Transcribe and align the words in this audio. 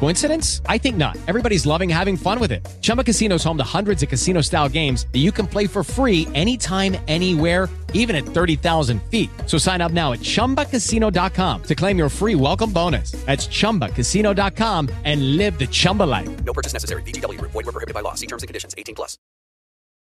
Coincidence? 0.00 0.60
I 0.66 0.78
think 0.78 0.96
not. 0.96 1.16
Everybody's 1.28 1.66
loving 1.66 1.88
having 1.88 2.16
fun 2.16 2.40
with 2.40 2.50
it. 2.50 2.66
Chumba 2.82 3.04
Casino 3.04 3.36
is 3.36 3.44
home 3.44 3.56
to 3.58 3.64
hundreds 3.64 4.02
of 4.02 4.08
casino 4.08 4.40
style 4.40 4.68
games 4.68 5.06
that 5.12 5.20
you 5.20 5.30
can 5.30 5.46
play 5.46 5.68
for 5.68 5.84
free 5.84 6.26
anytime, 6.34 6.96
anywhere, 7.06 7.68
even 7.94 8.16
at 8.16 8.24
30,000 8.24 9.00
feet. 9.04 9.30
So 9.46 9.58
sign 9.58 9.80
up 9.80 9.92
now 9.92 10.12
at 10.12 10.20
chumbacasino.com 10.20 11.62
to 11.62 11.74
claim 11.76 11.98
your 11.98 12.08
free 12.08 12.34
welcome 12.34 12.72
bonus. 12.72 13.12
That's 13.26 13.46
chumbacasino.com 13.46 14.88
and 15.04 15.36
live 15.36 15.56
the 15.58 15.68
Chumba 15.68 16.04
life. 16.04 16.44
No 16.44 16.52
purchase 16.52 16.72
necessary. 16.72 17.02
VGW 17.02 17.38
Group. 17.38 17.52
Void 17.52 17.66
were 17.66 17.72
prohibited 17.72 17.94
by 17.94 18.00
law. 18.00 18.14
See 18.14 18.26
terms 18.26 18.42
and 18.42 18.48
conditions. 18.48 18.74
18 18.76 18.94
plus. 18.94 19.18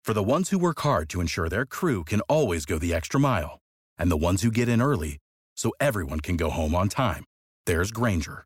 For 0.07 0.13
the 0.13 0.23
ones 0.23 0.51
who 0.51 0.57
work 0.57 0.79
hard 0.79 1.09
to 1.09 1.20
ensure 1.20 1.49
their 1.49 1.65
crew 1.65 2.05
can 2.05 2.21
always 2.21 2.65
go 2.65 2.77
the 2.77 2.93
extra 2.93 3.20
mile, 3.20 3.59
and 3.98 4.09
the 4.09 4.15
ones 4.15 4.41
who 4.41 4.49
get 4.51 4.70
in 4.70 4.81
early 4.81 5.17
so 5.57 5.73
everyone 5.81 6.21
can 6.21 6.38
go 6.38 6.49
home 6.49 6.73
on 6.73 6.88
time, 6.88 7.26
there's 7.65 7.91
Grainger, 7.91 8.45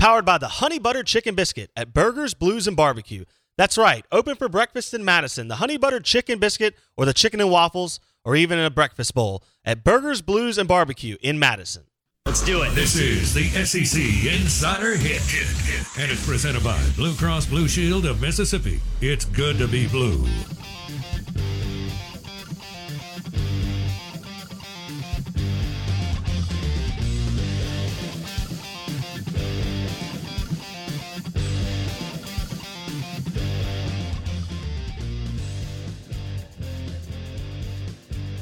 powered 0.00 0.24
by 0.24 0.38
the 0.38 0.48
Honey 0.48 0.78
Butter 0.78 1.02
Chicken 1.02 1.34
Biscuit 1.34 1.70
at 1.76 1.92
Burgers, 1.92 2.32
Blues, 2.32 2.66
and 2.66 2.74
Barbecue. 2.74 3.26
That's 3.58 3.76
right, 3.76 4.06
open 4.10 4.34
for 4.34 4.48
breakfast 4.48 4.94
in 4.94 5.04
Madison. 5.04 5.48
The 5.48 5.56
Honey 5.56 5.76
Butter 5.76 6.00
Chicken 6.00 6.38
Biscuit, 6.38 6.74
or 6.96 7.04
the 7.04 7.12
Chicken 7.12 7.38
and 7.38 7.50
Waffles, 7.50 8.00
or 8.24 8.34
even 8.34 8.58
in 8.58 8.64
a 8.64 8.70
breakfast 8.70 9.14
bowl 9.14 9.44
at 9.62 9.84
Burgers, 9.84 10.22
Blues, 10.22 10.56
and 10.56 10.66
Barbecue 10.66 11.18
in 11.20 11.38
Madison. 11.38 11.82
Let's 12.24 12.42
do 12.42 12.62
it. 12.62 12.74
This 12.74 12.96
is 12.96 13.34
the 13.34 13.44
SEC 13.44 14.00
Insider 14.00 14.96
Hit, 14.96 15.20
and 15.98 16.10
it's 16.10 16.26
presented 16.26 16.64
by 16.64 16.82
Blue 16.96 17.14
Cross 17.14 17.46
Blue 17.46 17.68
Shield 17.68 18.06
of 18.06 18.22
Mississippi. 18.22 18.80
It's 19.02 19.26
good 19.26 19.58
to 19.58 19.68
be 19.68 19.86
blue. 19.86 20.24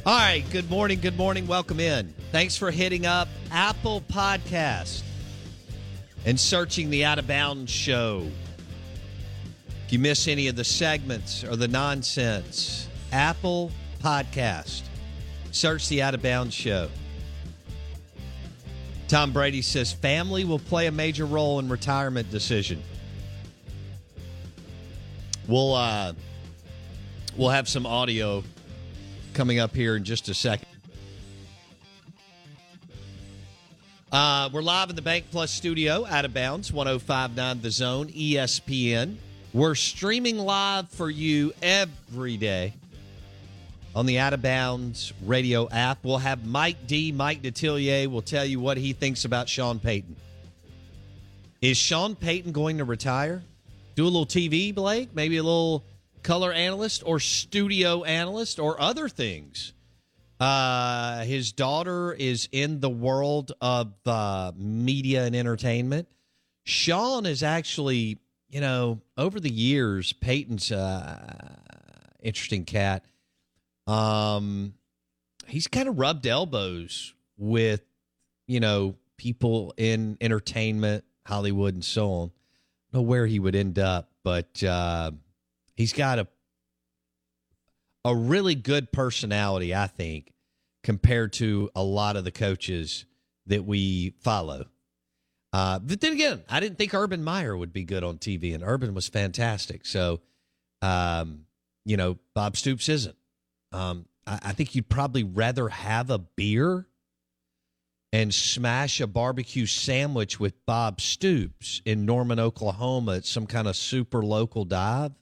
All 0.09 0.17
right. 0.17 0.43
Good 0.53 0.71
morning. 0.71 1.01
Good 1.01 1.19
morning. 1.19 1.47
Welcome 1.47 1.81
in. 1.81 2.15
Thanks 2.33 2.57
for 2.57 2.71
hitting 2.71 3.05
up 3.05 3.29
Apple 3.51 4.01
Podcast 4.11 5.03
and 6.25 6.41
searching 6.41 6.89
the 6.89 7.05
Out 7.05 7.19
of 7.19 7.27
Bounds 7.27 7.71
show. 7.71 8.27
If 9.85 9.93
you 9.93 9.99
miss 9.99 10.27
any 10.27 10.49
of 10.49 10.57
the 10.57 10.65
segments 10.65 11.45
or 11.45 11.57
the 11.57 11.69
nonsense, 11.69 12.89
Apple 13.13 13.71
Podcast. 14.03 14.85
Search 15.51 15.91
the 15.91 16.01
Out 16.01 16.15
of 16.15 16.23
Bounds 16.23 16.55
show. 16.55 16.89
Tom 19.09 19.31
Brady 19.31 19.61
says 19.61 19.93
family 19.93 20.47
will 20.47 20.59
play 20.59 20.87
a 20.87 20.91
major 20.91 21.27
role 21.27 21.59
in 21.59 21.69
retirement 21.69 22.31
decision. 22.31 22.83
We'll 25.47 25.75
uh, 25.75 26.15
we'll 27.37 27.51
have 27.51 27.69
some 27.69 27.85
audio 27.85 28.43
coming 29.39 29.61
up 29.61 29.73
here 29.73 29.95
in 29.95 30.03
just 30.03 30.29
a 30.29 30.35
second. 30.35 30.67
Uh, 34.11 34.51
we're 34.53 34.61
live 34.61 34.91
in 34.91 34.97
the 34.97 35.03
Bank 35.03 35.27
Plus 35.31 35.53
studio, 35.53 36.05
out 36.07 36.25
of 36.25 36.35
bounds, 36.35 36.73
1059 36.73 37.61
The 37.61 37.71
Zone, 37.71 38.09
ESPN. 38.09 39.15
We're 39.53 39.77
streaming 39.77 40.39
live 40.39 40.89
for 40.89 41.09
you 41.09 41.53
every 41.63 42.37
day 42.37 42.75
on 43.95 44.07
the 44.07 44.19
Out 44.19 44.33
of 44.33 44.43
Bounds 44.43 45.13
radio 45.25 45.69
app. 45.69 45.99
We'll 46.03 46.19
have 46.19 46.45
Mike 46.45 46.89
D, 46.89 47.13
Mike 47.13 47.41
Detillier 47.41 48.09
will 48.09 48.23
tell 48.23 48.45
you 48.45 48.59
what 48.59 48.77
he 48.77 48.93
thinks 48.93 49.25
about 49.25 49.49
Sean 49.49 49.79
Payton. 49.79 50.17
Is 51.63 51.77
Sean 51.77 52.17
Payton 52.17 52.51
going 52.51 52.79
to 52.79 52.85
retire? 52.85 53.45
Do 53.95 54.03
a 54.03 54.07
little 54.07 54.27
TV, 54.27 54.75
Blake? 54.75 55.15
Maybe 55.15 55.37
a 55.37 55.45
little 55.45 55.85
color 56.23 56.53
analyst 56.53 57.03
or 57.05 57.21
studio 57.21 58.05
analyst 58.05 58.59
or 58.59 58.81
other 58.81 59.09
things. 59.09 59.73
Uh, 60.41 61.25
his 61.25 61.53
daughter 61.53 62.13
is 62.13 62.49
in 62.53 62.81
the 62.81 62.91
world 62.91 63.53
of 63.61 63.93
uh, 64.07 64.53
media 64.57 65.25
and 65.25 65.35
entertainment. 65.35 66.09
Sean 66.65 67.27
is 67.27 67.43
actually, 67.43 68.19
you 68.49 68.61
know, 68.61 69.01
over 69.17 69.41
the 69.41 69.51
years, 69.51 70.13
Payton's 70.13 70.71
uh, 70.71 71.57
interesting 72.23 72.65
cat. 72.65 73.05
Um, 73.87 74.75
he's 75.47 75.67
kind 75.67 75.89
of 75.89 75.99
rubbed 75.99 76.27
elbows 76.27 77.15
with, 77.37 77.83
you 78.47 78.61
know, 78.61 78.97
people 79.17 79.75
in 79.77 80.17
entertainment, 80.21 81.05
Hollywood, 81.27 81.75
and 81.75 81.85
so 81.85 82.11
on. 82.13 82.31
I 82.93 82.99
know 82.99 83.03
where 83.03 83.27
he 83.27 83.39
would 83.39 83.57
end 83.57 83.79
up, 83.79 84.11
but 84.23 84.63
uh, 84.63 85.11
he's 85.79 85.95
got 85.95 86.19
a 86.19 86.29
a 88.05 88.15
really 88.15 88.55
good 88.55 88.93
personality, 88.93 89.75
I 89.75 89.87
think, 89.87 90.33
compared 90.83 91.33
to 91.35 91.71
a 91.75 91.83
lot 91.83 92.17
of 92.17 92.25
the 92.25 92.31
coaches 92.31 93.05
that 93.47 93.65
we 93.65 94.11
follow. 94.21 94.67
Uh, 95.53 95.79
but 95.79 96.01
then 96.01 96.13
again, 96.13 96.43
I 96.49 96.61
didn't 96.61 96.79
think 96.79 96.95
Urban 96.95 97.25
Meyer 97.25 97.57
would 97.57 97.73
be 97.73 97.85
good 97.85 98.05
on 98.05 98.19
TV, 98.19 98.55
and 98.55 98.63
Urban 98.63 98.95
was 98.95 99.09
fantastic. 99.09 99.87
So, 99.87 100.21
um, 100.83 101.47
you 101.85 101.97
know, 101.97 102.19
Bob 102.35 102.57
Stoops 102.57 102.89
isn't. 102.89 103.17
Um, 103.73 104.07
I, 104.27 104.39
I 104.43 104.53
think 104.53 104.75
you'd 104.75 104.89
probably 104.89 105.25
rather 105.25 105.69
have 105.69 106.11
a 106.11 106.19
beer 106.19 106.87
and 108.13 108.33
smash 108.33 109.01
a 109.01 109.07
barbecue 109.07 109.67
sandwich 109.67 110.39
with 110.41 110.55
Bob 110.67 111.01
Stoops 111.01 111.83
in 111.85 112.07
Norman, 112.07 112.39
Oklahoma 112.39 113.17
at 113.17 113.27
some 113.27 113.47
kind 113.47 113.69
of 113.69 113.77
super 113.77 114.23
local 114.23 114.65
dive. 114.65 115.13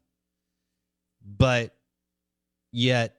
But 1.27 1.75
yet, 2.73 3.17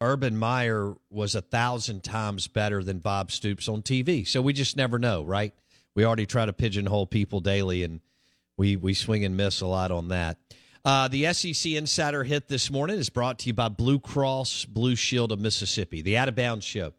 Urban 0.00 0.36
Meyer 0.36 0.94
was 1.10 1.34
a 1.34 1.42
thousand 1.42 2.04
times 2.04 2.46
better 2.46 2.82
than 2.82 3.00
Bob 3.00 3.32
Stoops 3.32 3.68
on 3.68 3.82
TV. 3.82 4.26
So 4.26 4.40
we 4.40 4.52
just 4.52 4.76
never 4.76 4.98
know, 4.98 5.24
right? 5.24 5.52
We 5.94 6.04
already 6.04 6.26
try 6.26 6.46
to 6.46 6.52
pigeonhole 6.52 7.06
people 7.06 7.40
daily, 7.40 7.82
and 7.82 8.00
we 8.56 8.76
we 8.76 8.94
swing 8.94 9.24
and 9.24 9.36
miss 9.36 9.60
a 9.60 9.66
lot 9.66 9.90
on 9.90 10.08
that. 10.08 10.38
Uh, 10.84 11.08
the 11.08 11.30
SEC 11.34 11.72
Insider 11.72 12.24
Hit 12.24 12.48
this 12.48 12.70
morning 12.70 12.98
is 12.98 13.10
brought 13.10 13.40
to 13.40 13.48
you 13.48 13.52
by 13.52 13.68
Blue 13.68 13.98
Cross 13.98 14.64
Blue 14.66 14.96
Shield 14.96 15.32
of 15.32 15.40
Mississippi. 15.40 16.00
The 16.00 16.16
Out 16.16 16.28
of 16.28 16.36
Bounds 16.36 16.64
Show 16.64 16.94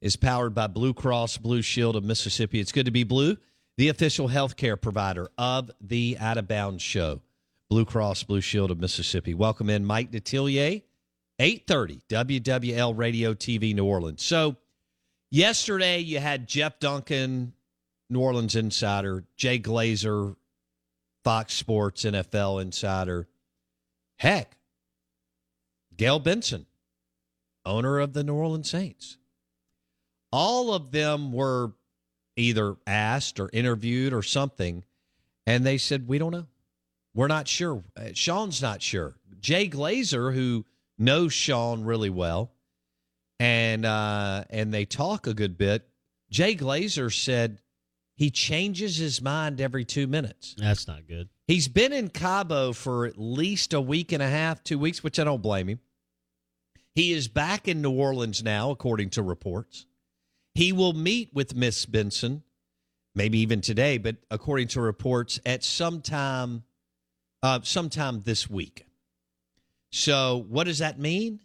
is 0.00 0.16
powered 0.16 0.54
by 0.54 0.66
Blue 0.66 0.94
Cross 0.94 1.36
Blue 1.38 1.62
Shield 1.62 1.94
of 1.94 2.02
Mississippi. 2.02 2.58
It's 2.58 2.72
good 2.72 2.86
to 2.86 2.90
be 2.90 3.04
blue, 3.04 3.36
the 3.76 3.88
official 3.88 4.28
healthcare 4.28 4.80
provider 4.80 5.30
of 5.38 5.70
the 5.80 6.16
Out 6.18 6.38
of 6.38 6.48
Bounds 6.48 6.82
Show. 6.82 7.20
Blue 7.70 7.84
Cross 7.84 8.24
Blue 8.24 8.40
Shield 8.40 8.72
of 8.72 8.80
Mississippi. 8.80 9.32
Welcome 9.32 9.70
in 9.70 9.84
Mike 9.84 10.10
Detillier, 10.10 10.82
830 11.38 12.00
WWL 12.08 12.98
Radio 12.98 13.32
TV 13.32 13.72
New 13.76 13.84
Orleans. 13.84 14.24
So 14.24 14.56
yesterday 15.30 16.00
you 16.00 16.18
had 16.18 16.48
Jeff 16.48 16.80
Duncan, 16.80 17.52
New 18.10 18.18
Orleans 18.18 18.56
Insider, 18.56 19.24
Jay 19.36 19.60
Glazer, 19.60 20.34
Fox 21.22 21.54
Sports 21.54 22.02
NFL 22.02 22.60
Insider. 22.60 23.28
Heck, 24.18 24.56
Gail 25.96 26.18
Benson, 26.18 26.66
owner 27.64 28.00
of 28.00 28.14
the 28.14 28.24
New 28.24 28.34
Orleans 28.34 28.68
Saints. 28.68 29.16
all 30.32 30.74
of 30.74 30.90
them 30.90 31.32
were 31.32 31.72
either 32.36 32.74
asked 32.86 33.38
or 33.38 33.48
interviewed 33.52 34.12
or 34.12 34.22
something, 34.24 34.82
and 35.46 35.64
they 35.64 35.78
said, 35.78 36.08
We 36.08 36.18
don't 36.18 36.32
know. 36.32 36.46
We're 37.14 37.28
not 37.28 37.48
sure. 37.48 37.82
Uh, 37.96 38.10
Sean's 38.14 38.62
not 38.62 38.82
sure. 38.82 39.16
Jay 39.40 39.68
Glazer, 39.68 40.32
who 40.34 40.64
knows 40.98 41.32
Sean 41.32 41.84
really 41.84 42.10
well, 42.10 42.52
and 43.38 43.84
uh, 43.84 44.44
and 44.50 44.72
they 44.72 44.84
talk 44.84 45.26
a 45.26 45.34
good 45.34 45.58
bit. 45.58 45.88
Jay 46.30 46.54
Glazer 46.54 47.12
said 47.12 47.60
he 48.14 48.30
changes 48.30 48.96
his 48.96 49.20
mind 49.20 49.60
every 49.60 49.84
two 49.84 50.06
minutes. 50.06 50.54
That's 50.56 50.86
not 50.86 51.08
good. 51.08 51.28
He's 51.48 51.68
been 51.68 51.92
in 51.92 52.10
Cabo 52.10 52.72
for 52.72 53.06
at 53.06 53.18
least 53.18 53.72
a 53.72 53.80
week 53.80 54.12
and 54.12 54.22
a 54.22 54.28
half, 54.28 54.62
two 54.62 54.78
weeks, 54.78 55.02
which 55.02 55.18
I 55.18 55.24
don't 55.24 55.42
blame 55.42 55.68
him. 55.68 55.80
He 56.94 57.12
is 57.12 57.28
back 57.28 57.66
in 57.66 57.82
New 57.82 57.92
Orleans 57.92 58.42
now, 58.42 58.70
according 58.70 59.10
to 59.10 59.22
reports. 59.22 59.86
He 60.54 60.72
will 60.72 60.92
meet 60.92 61.30
with 61.32 61.54
Miss 61.54 61.86
Benson, 61.86 62.42
maybe 63.14 63.38
even 63.38 63.60
today, 63.60 63.98
but 63.98 64.16
according 64.30 64.68
to 64.68 64.80
reports, 64.80 65.40
at 65.46 65.64
some 65.64 66.02
time, 66.02 66.64
uh, 67.42 67.60
sometime 67.62 68.22
this 68.22 68.48
week. 68.48 68.86
So, 69.90 70.44
what 70.48 70.64
does 70.64 70.78
that 70.78 70.98
mean? 70.98 71.40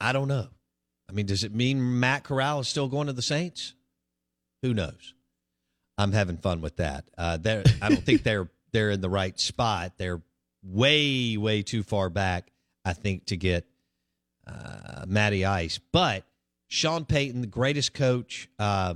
I 0.00 0.12
don't 0.12 0.28
know. 0.28 0.48
I 1.08 1.12
mean, 1.12 1.26
does 1.26 1.44
it 1.44 1.54
mean 1.54 2.00
Matt 2.00 2.24
Corral 2.24 2.60
is 2.60 2.68
still 2.68 2.88
going 2.88 3.06
to 3.06 3.12
the 3.12 3.22
Saints? 3.22 3.74
Who 4.62 4.74
knows? 4.74 5.14
I'm 5.96 6.12
having 6.12 6.36
fun 6.36 6.60
with 6.60 6.76
that. 6.76 7.04
Uh, 7.16 7.38
I 7.44 7.88
don't 7.88 8.04
think 8.04 8.22
they're 8.22 8.50
they're 8.72 8.90
in 8.90 9.00
the 9.00 9.08
right 9.08 9.38
spot. 9.38 9.92
They're 9.96 10.20
way 10.62 11.36
way 11.36 11.62
too 11.62 11.82
far 11.82 12.10
back, 12.10 12.50
I 12.84 12.92
think, 12.92 13.26
to 13.26 13.36
get 13.36 13.66
uh, 14.46 15.04
Matty 15.06 15.44
Ice. 15.44 15.78
But 15.92 16.24
Sean 16.68 17.04
Payton, 17.04 17.40
the 17.40 17.46
greatest 17.46 17.94
coach, 17.94 18.48
uh, 18.58 18.94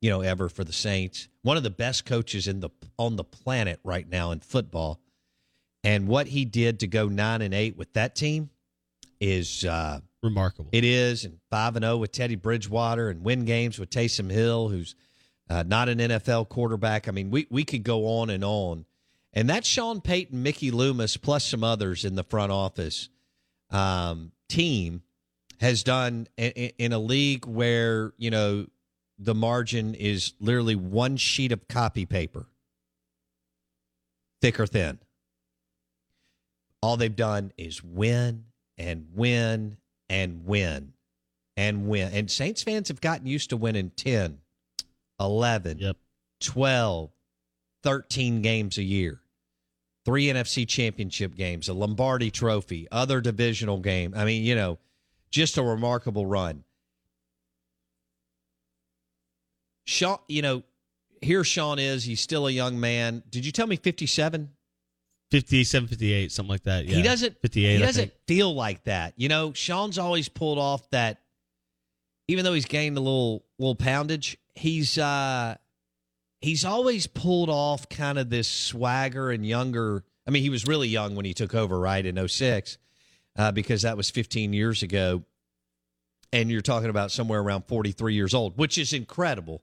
you 0.00 0.10
know, 0.10 0.20
ever 0.20 0.48
for 0.48 0.64
the 0.64 0.72
Saints, 0.72 1.28
one 1.42 1.56
of 1.56 1.62
the 1.62 1.70
best 1.70 2.04
coaches 2.04 2.46
in 2.46 2.60
the 2.60 2.70
on 2.98 3.16
the 3.16 3.24
planet 3.24 3.80
right 3.84 4.08
now 4.08 4.30
in 4.30 4.40
football, 4.40 5.00
and 5.84 6.06
what 6.08 6.28
he 6.28 6.44
did 6.44 6.80
to 6.80 6.86
go 6.86 7.08
nine 7.08 7.42
and 7.42 7.54
eight 7.54 7.76
with 7.76 7.92
that 7.94 8.14
team 8.14 8.50
is 9.20 9.64
uh, 9.64 10.00
Remarkable. 10.22 10.68
it 10.72 10.84
is, 10.84 11.24
and 11.24 11.38
five 11.50 11.76
and 11.76 11.84
zero 11.84 11.96
with 11.96 12.12
Teddy 12.12 12.36
Bridgewater, 12.36 13.08
and 13.08 13.24
win 13.24 13.44
games 13.44 13.78
with 13.78 13.90
Taysom 13.90 14.30
Hill, 14.30 14.68
who's 14.68 14.94
uh, 15.50 15.64
not 15.66 15.88
an 15.88 15.98
NFL 15.98 16.48
quarterback. 16.48 17.08
I 17.08 17.10
mean, 17.10 17.30
we 17.30 17.46
we 17.50 17.64
could 17.64 17.82
go 17.82 18.06
on 18.20 18.30
and 18.30 18.44
on, 18.44 18.84
and 19.32 19.48
that's 19.48 19.68
Sean 19.68 20.00
Payton, 20.00 20.42
Mickey 20.42 20.70
Loomis, 20.70 21.16
plus 21.16 21.44
some 21.44 21.64
others 21.64 22.04
in 22.04 22.14
the 22.14 22.24
front 22.24 22.52
office 22.52 23.08
um, 23.70 24.32
team 24.48 25.02
has 25.60 25.82
done 25.82 26.26
in, 26.36 26.50
in 26.78 26.92
a 26.92 26.98
league 26.98 27.46
where 27.46 28.12
you 28.16 28.30
know 28.30 28.66
the 29.18 29.34
margin 29.34 29.94
is 29.94 30.34
literally 30.40 30.76
one 30.76 31.16
sheet 31.16 31.52
of 31.52 31.66
copy 31.68 32.06
paper, 32.06 32.46
thick 34.40 34.60
or 34.60 34.66
thin. 34.66 34.98
All 36.80 36.96
they've 36.96 37.14
done 37.14 37.52
is 37.56 37.82
win 37.82 38.44
and 38.76 39.08
win 39.14 39.78
and 40.08 40.44
win 40.44 40.92
and 41.56 41.88
win. 41.88 42.12
And 42.12 42.30
Saints 42.30 42.62
fans 42.62 42.88
have 42.88 43.00
gotten 43.00 43.26
used 43.26 43.50
to 43.50 43.56
winning 43.56 43.90
10, 43.96 44.38
11, 45.18 45.78
Yep. 45.78 45.96
12, 46.40 47.10
13 47.82 48.42
games 48.42 48.78
a 48.78 48.82
year. 48.84 49.20
Three 50.04 50.26
NFC 50.26 50.66
championship 50.66 51.34
games, 51.34 51.68
a 51.68 51.74
Lombardi 51.74 52.30
trophy, 52.30 52.86
other 52.92 53.20
divisional 53.20 53.78
game. 53.78 54.14
I 54.16 54.24
mean, 54.24 54.44
you 54.44 54.54
know, 54.54 54.78
just 55.30 55.58
a 55.58 55.62
remarkable 55.62 56.24
run. 56.24 56.64
Sean, 59.88 60.18
you 60.28 60.42
know, 60.42 60.62
here 61.22 61.42
Sean 61.44 61.78
is. 61.78 62.04
He's 62.04 62.20
still 62.20 62.46
a 62.46 62.50
young 62.50 62.78
man. 62.78 63.22
Did 63.30 63.46
you 63.46 63.52
tell 63.52 63.66
me 63.66 63.76
57? 63.76 64.50
57, 65.30 65.88
58, 65.88 66.30
something 66.30 66.50
like 66.50 66.64
that. 66.64 66.84
Yeah. 66.84 66.96
He 66.96 67.02
doesn't 67.02 67.40
58. 67.40 67.76
He 67.76 67.82
doesn't 67.82 68.12
feel 68.26 68.54
like 68.54 68.84
that. 68.84 69.14
You 69.16 69.30
know, 69.30 69.54
Sean's 69.54 69.96
always 69.96 70.28
pulled 70.28 70.58
off 70.58 70.90
that 70.90 71.22
even 72.28 72.44
though 72.44 72.52
he's 72.52 72.66
gained 72.66 72.98
a 72.98 73.00
little 73.00 73.46
little 73.58 73.74
poundage, 73.74 74.36
he's 74.54 74.98
uh 74.98 75.56
he's 76.42 76.66
always 76.66 77.06
pulled 77.06 77.48
off 77.48 77.88
kind 77.88 78.18
of 78.18 78.28
this 78.28 78.46
swagger 78.46 79.30
and 79.30 79.46
younger. 79.46 80.04
I 80.26 80.30
mean, 80.30 80.42
he 80.42 80.50
was 80.50 80.66
really 80.66 80.88
young 80.88 81.14
when 81.14 81.24
he 81.24 81.32
took 81.32 81.54
over, 81.54 81.80
right, 81.80 82.04
in 82.04 82.28
06, 82.28 82.76
uh, 83.38 83.52
because 83.52 83.82
that 83.82 83.96
was 83.96 84.10
15 84.10 84.52
years 84.52 84.82
ago. 84.82 85.24
And 86.30 86.50
you're 86.50 86.60
talking 86.60 86.90
about 86.90 87.10
somewhere 87.10 87.40
around 87.40 87.64
43 87.68 88.12
years 88.12 88.34
old, 88.34 88.58
which 88.58 88.76
is 88.76 88.92
incredible. 88.92 89.62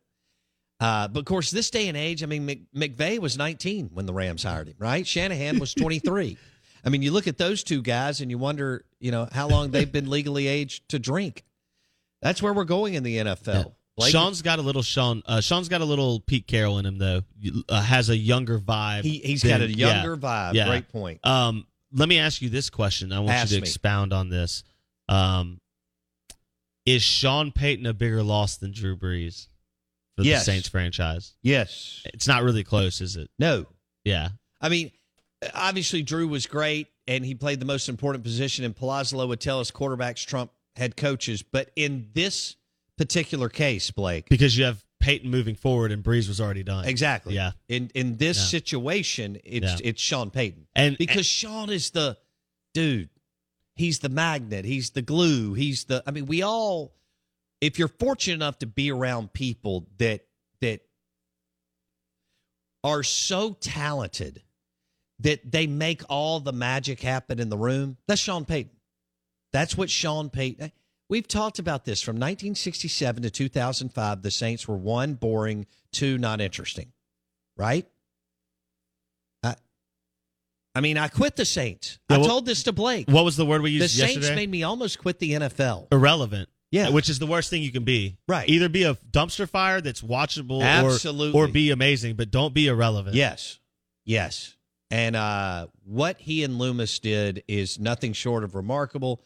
Uh, 0.80 1.07
but 1.07 1.19
of 1.19 1.25
course, 1.25 1.51
this 1.51 1.69
day 1.69 1.88
and 1.88 1.95
age, 1.98 2.22
I 2.22 2.25
mean, 2.25 2.45
Mc, 2.45 2.62
McVay 2.75 3.19
was 3.19 3.38
19 3.38 3.92
when 3.94 4.06
the 4.06 4.13
Rams 4.13 4.44
hired 4.44 4.68
him, 4.68 4.75
right? 4.77 5.07
Shanahan 5.07 5.60
was 5.60 5.74
23. 5.75 6.38
I 6.83 6.89
mean, 6.89 7.01
you 7.01 7.12
look 7.12 7.27
at 7.27 7.38
those 7.38 7.63
two 7.63 7.81
guys 7.81 8.22
and 8.22 8.30
you 8.30 8.38
wonder, 8.38 8.83
you 9.00 9.12
know, 9.12 9.27
how 9.31 9.48
long 9.48 9.72
they've 9.72 9.92
been 9.92 10.10
legally 10.10 10.48
aged 10.48 10.88
to 10.89 11.00
drink. 11.00 11.44
That's 12.22 12.42
where 12.42 12.54
we're 12.54 12.66
going 12.66 12.94
in 12.95 13.04
the 13.04 13.18
NFL. 13.18 13.74
Blake- 13.98 14.12
Sean's 14.12 14.42
got 14.42 14.60
a 14.60 14.62
little 14.62 14.81
Sean. 14.83 15.24
Uh, 15.25 15.39
Sean's 15.42 15.69
got 15.69 15.80
a 15.81 15.86
little 15.86 16.19
Pete 16.19 16.45
Carroll 16.48 16.77
in 16.80 16.86
him 16.86 16.98
though. 16.98 17.22
Uh, 17.69 17.81
has 17.81 18.10
a 18.10 18.18
younger 18.18 18.60
vibe. 18.60 19.04
he, 19.04 19.19
he's 19.19 19.42
than- 19.42 19.51
got 19.51 19.62
a 19.62 19.72
yeah. 19.72 19.95
younger 20.04 20.18
vibe. 20.18 20.54
Yeah. 20.54 20.68
Great 20.68 20.89
point. 20.89 21.25
Um, 21.25 21.66
let 21.94 22.10
me 22.10 22.19
ask 22.19 22.42
you 22.42 22.50
this 22.50 22.69
question. 22.69 23.13
I 23.13 23.19
want 23.19 23.31
Ask 23.31 23.51
you 23.51 23.57
to 23.57 23.62
me. 23.62 23.68
expound 23.68 24.12
on 24.12 24.27
this. 24.30 24.63
Um, 25.07 25.62
is 26.86 27.01
Sean 27.01 27.51
Payton 27.51 27.86
a 27.86 27.94
bigger 27.94 28.22
loss 28.22 28.57
than 28.57 28.72
Drew 28.72 28.98
Brees 28.98 29.48
for 30.15 30.23
Yes. 30.23 30.45
the 30.45 30.51
Saints 30.51 30.67
franchise? 30.69 31.33
Yes. 31.41 32.01
It's 32.06 32.27
not 32.27 32.44
really 32.44 32.63
close, 32.63 33.01
is 33.01 33.15
it? 33.15 33.29
No. 33.39 33.65
Yeah. 34.03 34.29
I 34.62 34.69
mean, 34.69 34.91
obviously 35.53 36.01
Drew 36.01 36.27
was 36.27 36.45
great 36.47 36.88
and 37.07 37.25
he 37.25 37.35
played 37.35 37.59
the 37.59 37.65
most 37.65 37.89
important 37.89 38.23
position, 38.23 38.65
and 38.65 38.75
Palazzo 38.75 39.25
would 39.27 39.39
tell 39.39 39.59
us 39.59 39.71
quarterbacks 39.71 40.25
trump 40.25 40.51
head 40.75 40.95
coaches. 40.97 41.44
But 41.44 41.71
in 41.75 42.09
this 42.13 42.56
particular 42.97 43.50
case, 43.50 43.91
Blake, 43.91 44.27
Because 44.29 44.57
you 44.57 44.65
have 44.65 44.83
Payton 45.01 45.29
moving 45.29 45.56
forward 45.56 45.91
and 45.91 46.03
Brees 46.03 46.27
was 46.27 46.41
already 46.41 46.63
done. 46.63 46.85
exactly. 46.85 47.35
Yeah. 47.35 47.51
In 47.67 47.91
in 47.94 48.17
this 48.17 48.38
Yeah. 48.38 48.44
situation, 48.45 49.38
it's 49.44 49.65
Yeah. 49.65 49.77
it's 49.89 50.01
Sean 50.01 50.31
Payton. 50.31 50.67
And 50.75 50.97
because 50.97 51.25
Sean 51.27 51.69
is 51.69 51.91
the 51.91 52.17
dude. 52.73 53.09
He's 53.75 54.00
the 54.00 54.09
magnet. 54.09 54.63
He's 54.65 54.91
the 54.91 55.01
glue. 55.01 55.53
He's 55.53 55.83
the. 55.83 56.01
I 56.07 56.12
mean, 56.12 56.25
we 56.27 56.41
all. 56.41 56.95
If 57.65 57.79
you're 57.79 57.88
fortunate 57.88 58.35
enough 58.35 58.59
to 58.59 58.67
be 58.67 58.91
around 58.91 59.33
people 59.33 59.88
that 59.98 60.25
that 60.62 60.81
are 62.84 63.01
so 63.01 63.53
talented 63.60 64.43
that 65.19 65.51
they 65.51 65.65
make 65.65 66.03
all 66.07 66.39
the 66.39 66.53
magic 66.53 67.01
happen 67.01 67.39
in 67.39 67.50
the 67.50 67.57
room, 67.57 67.98
that's 68.07 68.22
Sean 68.22 68.45
Payton. 68.45 68.75
That's 69.51 69.75
what 69.75 69.89
Sean 69.89 70.29
Payton. 70.29 70.72
We've 71.10 71.27
talked 71.27 71.57
about 71.57 71.86
this 71.86 72.03
from 72.03 72.17
1967 72.17 73.24
to 73.24 73.31
2005. 73.31 74.22
The 74.22 74.29
Saints 74.29 74.67
were 74.67 74.77
one 74.77 75.15
boring, 75.15 75.65
two 75.91 76.19
not 76.19 76.41
interesting, 76.41 76.91
right? 77.57 77.88
I, 79.41 79.55
I 80.75 80.81
mean, 80.81 81.00
I 81.00 81.07
quit 81.07 81.36
the 81.36 81.45
Saints. 81.45 81.98
Yeah, 82.10 82.17
I 82.17 82.19
well- 82.19 82.27
told 82.27 82.45
this 82.45 82.62
to 82.63 82.74
Blake. 82.74 83.10
what 83.10 83.25
was 83.25 83.38
the 83.38 83.45
word 83.45 83.63
we 83.63 83.72
used? 83.72 83.86
the 83.86 83.89
Saints 83.89 84.17
yesterday? 84.17 84.36
made 84.36 84.51
me 84.51 84.62
almost 84.62 85.00
quit 85.00 85.17
the 85.17 85.31
NFL. 85.31 85.88
Irrelevant. 85.91 86.50
Yeah. 86.72 86.89
Which 86.89 87.10
is 87.10 87.19
the 87.19 87.27
worst 87.27 87.50
thing 87.50 87.63
you 87.63 87.72
can 87.72 87.84
be. 87.84 88.17
Right. 88.27 88.50
Either 88.50 88.67
be 88.69 88.84
a 88.84 88.95
dumpster 89.12 89.48
fire 89.48 89.79
that's 89.81 90.01
watchable 90.01 90.60
or- 90.60 90.63
Absolutely. 90.93 91.39
or 91.39 91.48
be 91.48 91.72
amazing, 91.72 92.15
but 92.15 92.31
don't 92.31 92.53
be 92.53 92.67
irrelevant. 92.67 93.15
Yes, 93.15 93.60
yes. 94.03 94.55
And 94.91 95.15
uh, 95.15 95.67
what 95.86 96.19
he 96.19 96.43
and 96.43 96.57
Loomis 96.57 97.00
did 97.00 97.43
is 97.48 97.79
nothing 97.79 98.13
short 98.13 98.43
of 98.43 98.55
remarkable. 98.55 99.22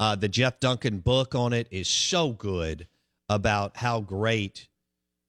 Uh, 0.00 0.14
the 0.16 0.28
Jeff 0.28 0.60
Duncan 0.60 0.98
book 0.98 1.34
on 1.34 1.52
it 1.52 1.66
is 1.70 1.88
so 1.88 2.32
good 2.32 2.86
about 3.28 3.76
how 3.76 4.00
great 4.00 4.68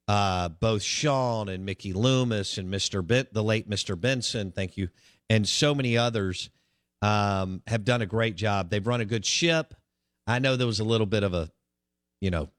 uh, 0.08 0.50
both 0.50 0.82
Sean 0.82 1.50
and 1.50 1.66
Mickey 1.66 1.94
Loomis 1.94 2.58
and 2.58 2.72
Mr. 2.74 3.06
Ben, 3.06 3.28
the 3.32 3.44
late 3.44 3.70
Mr. 3.70 4.00
Benson, 4.00 4.52
thank 4.52 4.76
you, 4.76 4.90
and 5.30 5.48
so 5.48 5.76
many 5.76 5.98
others 5.98 6.50
um, 7.02 7.62
have 7.68 7.84
done 7.86 8.02
a 8.02 8.06
great 8.06 8.36
job. 8.36 8.70
They've 8.70 8.86
run 8.86 9.02
a 9.02 9.06
good 9.06 9.26
ship. 9.26 9.74
I 10.30 10.40
know 10.40 10.56
there 10.56 10.68
was 10.68 10.80
a 10.80 10.84
little 10.86 11.08
bit 11.08 11.24
of 11.24 11.34
a, 11.34 11.52
you 12.22 12.30
know, 12.32 12.50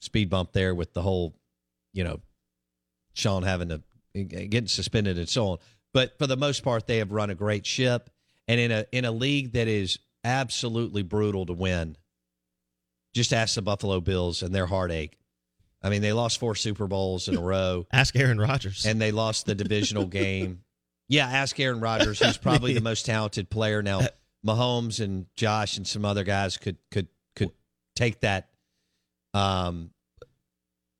speed 0.00 0.30
bump 0.30 0.52
there 0.52 0.74
with 0.74 0.92
the 0.92 1.02
whole, 1.02 1.34
you 1.92 2.04
know, 2.04 2.20
Sean 3.14 3.42
having 3.42 3.68
to 3.68 3.82
eh, 4.14 4.24
eh, 4.32 4.44
getting 4.46 4.68
suspended 4.68 5.18
and 5.18 5.28
so 5.28 5.46
on. 5.48 5.58
But 5.92 6.18
for 6.18 6.26
the 6.26 6.36
most 6.36 6.64
part, 6.64 6.86
they 6.86 6.98
have 6.98 7.12
run 7.12 7.30
a 7.30 7.34
great 7.34 7.64
ship, 7.66 8.10
and 8.48 8.58
in 8.58 8.72
a 8.72 8.84
in 8.90 9.04
a 9.04 9.12
league 9.12 9.52
that 9.52 9.68
is 9.68 9.98
absolutely 10.24 11.02
brutal 11.02 11.46
to 11.46 11.52
win. 11.52 11.96
Just 13.14 13.32
ask 13.32 13.54
the 13.54 13.62
Buffalo 13.62 14.00
Bills 14.00 14.42
and 14.42 14.52
their 14.52 14.66
heartache. 14.66 15.16
I 15.82 15.90
mean, 15.90 16.02
they 16.02 16.12
lost 16.12 16.40
four 16.40 16.56
Super 16.56 16.88
Bowls 16.88 17.28
in 17.28 17.36
a 17.36 17.40
row, 17.40 17.86
Ask 17.92 18.16
Aaron 18.16 18.40
Rodgers. 18.40 18.86
and 18.86 19.00
they 19.00 19.12
lost 19.12 19.46
the 19.46 19.54
divisional 19.54 20.06
game. 20.06 20.60
Yeah, 21.06 21.28
ask 21.28 21.60
Aaron 21.60 21.80
Rodgers, 21.80 22.18
who's 22.18 22.38
probably 22.38 22.72
the 22.72 22.80
most 22.90 23.04
talented 23.04 23.50
player 23.50 23.82
now. 23.82 24.00
Mahomes 24.46 25.02
and 25.02 25.26
Josh 25.36 25.76
and 25.76 25.86
some 25.86 26.04
other 26.04 26.24
guys 26.24 26.56
could 26.56 26.76
could 26.90 27.08
could 27.36 27.50
take 27.96 28.20
that 28.20 28.48
um, 29.32 29.90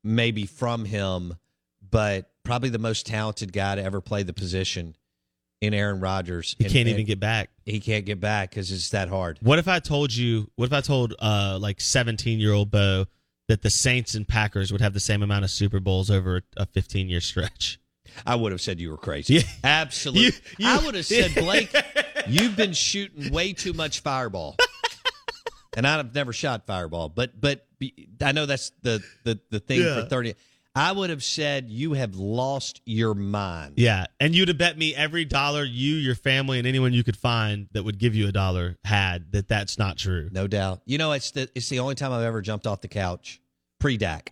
maybe 0.03 0.45
from 0.45 0.85
him, 0.85 1.35
but 1.89 2.31
probably 2.43 2.69
the 2.69 2.79
most 2.79 3.05
talented 3.05 3.53
guy 3.53 3.75
to 3.75 3.83
ever 3.83 4.01
play 4.01 4.23
the 4.23 4.33
position 4.33 4.95
in 5.61 5.73
Aaron 5.73 5.99
Rodgers. 5.99 6.55
He 6.57 6.65
And- 6.65 6.73
can't 6.73 6.87
and 6.87 6.93
even 6.95 7.05
get 7.05 7.19
back. 7.19 7.49
He 7.65 7.79
can't 7.79 8.05
get 8.05 8.19
back 8.19 8.49
because 8.51 8.71
it's 8.71 8.89
that 8.89 9.09
hard. 9.09 9.39
What 9.41 9.57
if 9.59 9.67
I 9.67 9.79
told 9.79 10.13
you? 10.13 10.49
What 10.55 10.65
if 10.65 10.73
I 10.73 10.81
told 10.81 11.13
uh 11.19 11.57
like 11.61 11.81
17 11.81 12.39
year 12.39 12.53
old 12.53 12.71
Bo 12.71 13.05
that 13.47 13.61
the 13.61 13.69
Saints 13.69 14.15
and 14.15 14.27
Packers 14.27 14.71
would 14.71 14.81
have 14.81 14.93
the 14.93 14.99
same 14.99 15.21
amount 15.23 15.43
of 15.45 15.51
Super 15.51 15.79
Bowls 15.79 16.09
over 16.11 16.41
a 16.57 16.65
15 16.65 17.09
year 17.09 17.21
stretch? 17.21 17.79
I 18.25 18.35
would 18.35 18.51
have 18.51 18.61
said 18.61 18.79
you 18.79 18.91
were 18.91 18.97
crazy. 18.97 19.35
Yeah. 19.35 19.41
Absolutely. 19.63 20.25
You- 20.25 20.31
you- 20.59 20.67
I 20.67 20.85
would 20.85 20.95
have 20.95 21.05
said, 21.05 21.33
Blake, 21.35 21.73
you've 22.27 22.55
been 22.55 22.73
shooting 22.73 23.31
way 23.31 23.53
too 23.53 23.73
much 23.73 23.99
fireball. 24.01 24.55
and 25.77 25.85
I've 25.87 26.13
never 26.15 26.33
shot 26.33 26.65
fireball, 26.65 27.09
but 27.09 27.39
but 27.39 27.65
I 28.21 28.31
know 28.31 28.45
that's 28.45 28.71
the 28.81 29.03
the, 29.23 29.39
the 29.49 29.59
thing 29.59 29.81
Yeah. 29.81 30.01
for 30.03 30.07
30. 30.07 30.35
I 30.77 30.91
would 30.91 31.09
have 31.09 31.23
said 31.23 31.69
you 31.69 31.93
have 31.93 32.15
lost 32.17 32.81
your 32.85 33.13
mind. 33.13 33.75
Yeah, 33.77 34.07
and 34.19 34.35
you'd 34.35 34.49
have 34.49 34.57
bet 34.57 34.77
me 34.77 34.93
every 34.93 35.23
dollar 35.23 35.63
you, 35.63 35.95
your 35.95 36.15
family, 36.15 36.59
and 36.59 36.67
anyone 36.67 36.91
you 36.91 37.01
could 37.01 37.15
find 37.15 37.67
that 37.71 37.83
would 37.83 37.97
give 37.97 38.13
you 38.13 38.27
a 38.27 38.33
dollar 38.33 38.75
had 38.83 39.31
that 39.31 39.47
that's 39.47 39.77
not 39.77 39.97
true. 39.97 40.27
No 40.33 40.47
doubt. 40.47 40.81
You 40.85 40.97
know, 40.97 41.13
it's 41.13 41.31
the 41.31 41.49
it's 41.55 41.69
the 41.69 41.79
only 41.79 41.95
time 41.95 42.11
I've 42.11 42.23
ever 42.23 42.41
jumped 42.41 42.67
off 42.67 42.81
the 42.81 42.89
couch 42.89 43.39
pre 43.79 43.97
DAC. 43.97 44.29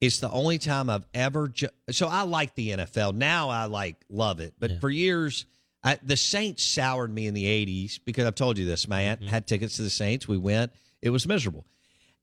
It's 0.00 0.18
the 0.20 0.30
only 0.30 0.58
time 0.58 0.90
I've 0.90 1.06
ever. 1.14 1.48
Ju- 1.48 1.68
so 1.90 2.06
I 2.08 2.22
like 2.22 2.54
the 2.54 2.70
NFL 2.70 3.14
now. 3.14 3.48
I 3.48 3.64
like 3.64 3.96
love 4.08 4.38
it, 4.40 4.54
but 4.60 4.70
Yeah. 4.72 4.78
for 4.78 4.90
years, 4.90 5.44
I, 5.84 5.98
the 6.02 6.16
Saints 6.16 6.64
soured 6.64 7.12
me 7.14 7.26
in 7.26 7.34
the 7.34 7.44
'80s 7.44 8.00
because 8.04 8.24
I've 8.24 8.34
told 8.34 8.56
you 8.58 8.64
this. 8.64 8.88
My 8.88 9.02
Mm-hmm. 9.02 9.22
aunt 9.24 9.30
had 9.30 9.46
tickets 9.46 9.76
to 9.76 9.82
the 9.82 9.90
Saints. 9.90 10.26
We 10.26 10.38
went. 10.38 10.72
It 11.02 11.10
was 11.10 11.28
miserable, 11.28 11.66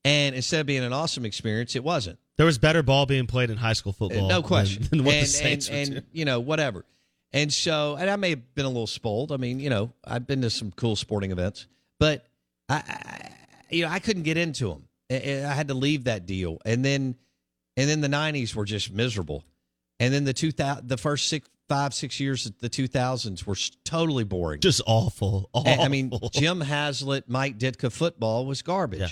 and 0.04 0.34
instead 0.34 0.60
of 0.60 0.66
being 0.66 0.82
an 0.82 0.92
awesome 0.92 1.24
experience, 1.24 1.76
it 1.76 1.84
wasn't. 1.84 2.18
There 2.36 2.46
was 2.46 2.58
better 2.58 2.82
ball 2.82 3.06
being 3.06 3.26
played 3.26 3.50
in 3.50 3.56
high 3.58 3.74
school 3.74 3.92
football. 3.92 4.28
no 4.28 4.42
question. 4.42 4.82
Than, 4.82 4.98
than 4.98 5.04
what 5.04 5.14
and, 5.14 5.22
the 5.24 5.28
Saints 5.28 5.68
and, 5.68 5.94
and 5.94 6.06
you 6.12 6.24
know 6.24 6.40
whatever. 6.40 6.84
And 7.32 7.52
so, 7.52 7.94
and 7.96 8.10
I 8.10 8.16
may 8.16 8.30
have 8.30 8.54
been 8.54 8.66
a 8.66 8.68
little 8.68 8.86
spoiled. 8.86 9.32
I 9.32 9.36
mean, 9.38 9.58
you 9.58 9.70
know, 9.70 9.92
I've 10.04 10.26
been 10.26 10.42
to 10.42 10.50
some 10.50 10.70
cool 10.72 10.96
sporting 10.96 11.30
events, 11.30 11.66
but 11.98 12.26
I, 12.68 12.74
I 12.74 13.30
you 13.70 13.84
know, 13.86 13.90
I 13.90 14.00
couldn't 14.00 14.24
get 14.24 14.36
into 14.36 14.68
them. 14.68 14.88
I, 15.10 15.44
I 15.46 15.52
had 15.54 15.68
to 15.68 15.74
leave 15.74 16.04
that 16.04 16.26
deal, 16.26 16.58
and 16.66 16.84
then, 16.84 17.14
and 17.76 17.88
then 17.88 18.00
the 18.00 18.08
'90s 18.08 18.54
were 18.54 18.64
just 18.64 18.92
miserable, 18.92 19.44
and 20.00 20.12
then 20.12 20.24
the 20.24 20.32
2000, 20.34 20.88
the 20.88 20.96
first 20.98 21.28
six, 21.28 21.48
five, 21.72 21.94
six 21.94 22.20
years 22.20 22.44
of 22.46 22.58
the 22.58 22.68
2000s 22.68 23.46
were 23.46 23.56
totally 23.84 24.24
boring. 24.24 24.60
Just 24.60 24.82
awful. 24.86 25.48
awful. 25.54 25.80
I 25.82 25.88
mean, 25.88 26.12
Jim 26.32 26.60
Haslett, 26.60 27.28
Mike 27.28 27.58
Ditka 27.58 27.90
football 27.90 28.44
was 28.46 28.60
garbage. 28.62 29.00
Yeah. 29.00 29.06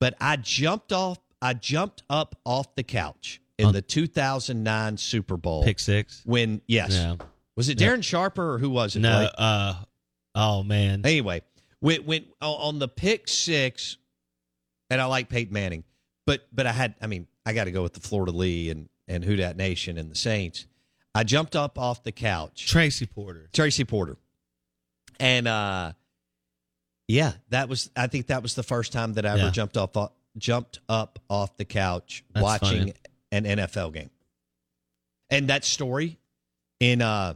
But 0.00 0.14
I 0.20 0.36
jumped 0.36 0.92
off. 0.92 1.18
I 1.40 1.54
jumped 1.54 2.02
up 2.10 2.38
off 2.44 2.74
the 2.74 2.82
couch 2.82 3.40
in 3.58 3.66
On- 3.68 3.72
the 3.72 3.82
2009 3.82 4.96
Super 4.96 5.36
Bowl 5.36 5.64
pick 5.64 5.78
six. 5.78 6.20
when 6.24 6.60
yes, 6.66 6.92
Yeah. 6.92 7.16
was 7.56 7.68
it 7.68 7.80
Yeah. 7.80 7.88
Darren 7.88 8.02
Sharper 8.04 8.54
or 8.54 8.58
who 8.58 8.70
was 8.70 8.94
it? 8.96 9.00
No. 9.00 9.18
Blake? 9.20 9.30
Uh. 9.38 9.74
Oh 10.34 10.62
man. 10.62 11.02
Anyway, 11.04 11.42
when, 11.80 12.04
when 12.04 12.24
on 12.40 12.54
on 12.74 12.78
the 12.78 12.88
pick 12.88 13.26
six, 13.28 13.96
and 14.90 15.00
I 15.00 15.04
like 15.06 15.28
Peyton 15.28 15.52
Manning, 15.52 15.84
but 16.26 16.46
but 16.52 16.66
I 16.66 16.72
had 16.72 16.94
I 17.00 17.06
mean 17.06 17.26
I 17.46 17.52
got 17.54 17.64
to 17.64 17.70
go 17.72 17.82
with 17.82 17.94
the 17.94 18.00
fleur-de-lis 18.00 18.70
and 18.70 18.88
and 19.08 19.24
Who 19.24 19.36
Dat 19.36 19.56
Nation 19.56 19.98
and 19.98 20.10
the 20.10 20.14
Saints. 20.16 20.66
I 21.14 21.24
jumped 21.24 21.56
up 21.56 21.78
off 21.78 22.02
the 22.02 22.12
couch. 22.12 22.66
Tracy 22.68 23.06
Porter. 23.06 23.48
Tracy 23.52 23.84
Porter. 23.84 24.16
And 25.20 25.46
uh 25.46 25.92
yeah, 27.08 27.32
that 27.50 27.68
was 27.68 27.90
I 27.96 28.06
think 28.06 28.28
that 28.28 28.42
was 28.42 28.54
the 28.54 28.62
first 28.62 28.92
time 28.92 29.14
that 29.14 29.26
I 29.26 29.38
ever 29.38 29.50
jumped 29.50 29.76
off 29.76 30.12
jumped 30.38 30.80
up 30.88 31.18
off 31.28 31.56
the 31.56 31.64
couch 31.64 32.24
That's 32.32 32.42
watching 32.42 32.78
funny. 32.78 32.94
an 33.30 33.44
NFL 33.44 33.92
game. 33.92 34.10
And 35.30 35.48
that 35.48 35.64
story 35.64 36.18
in 36.80 37.02
uh 37.02 37.34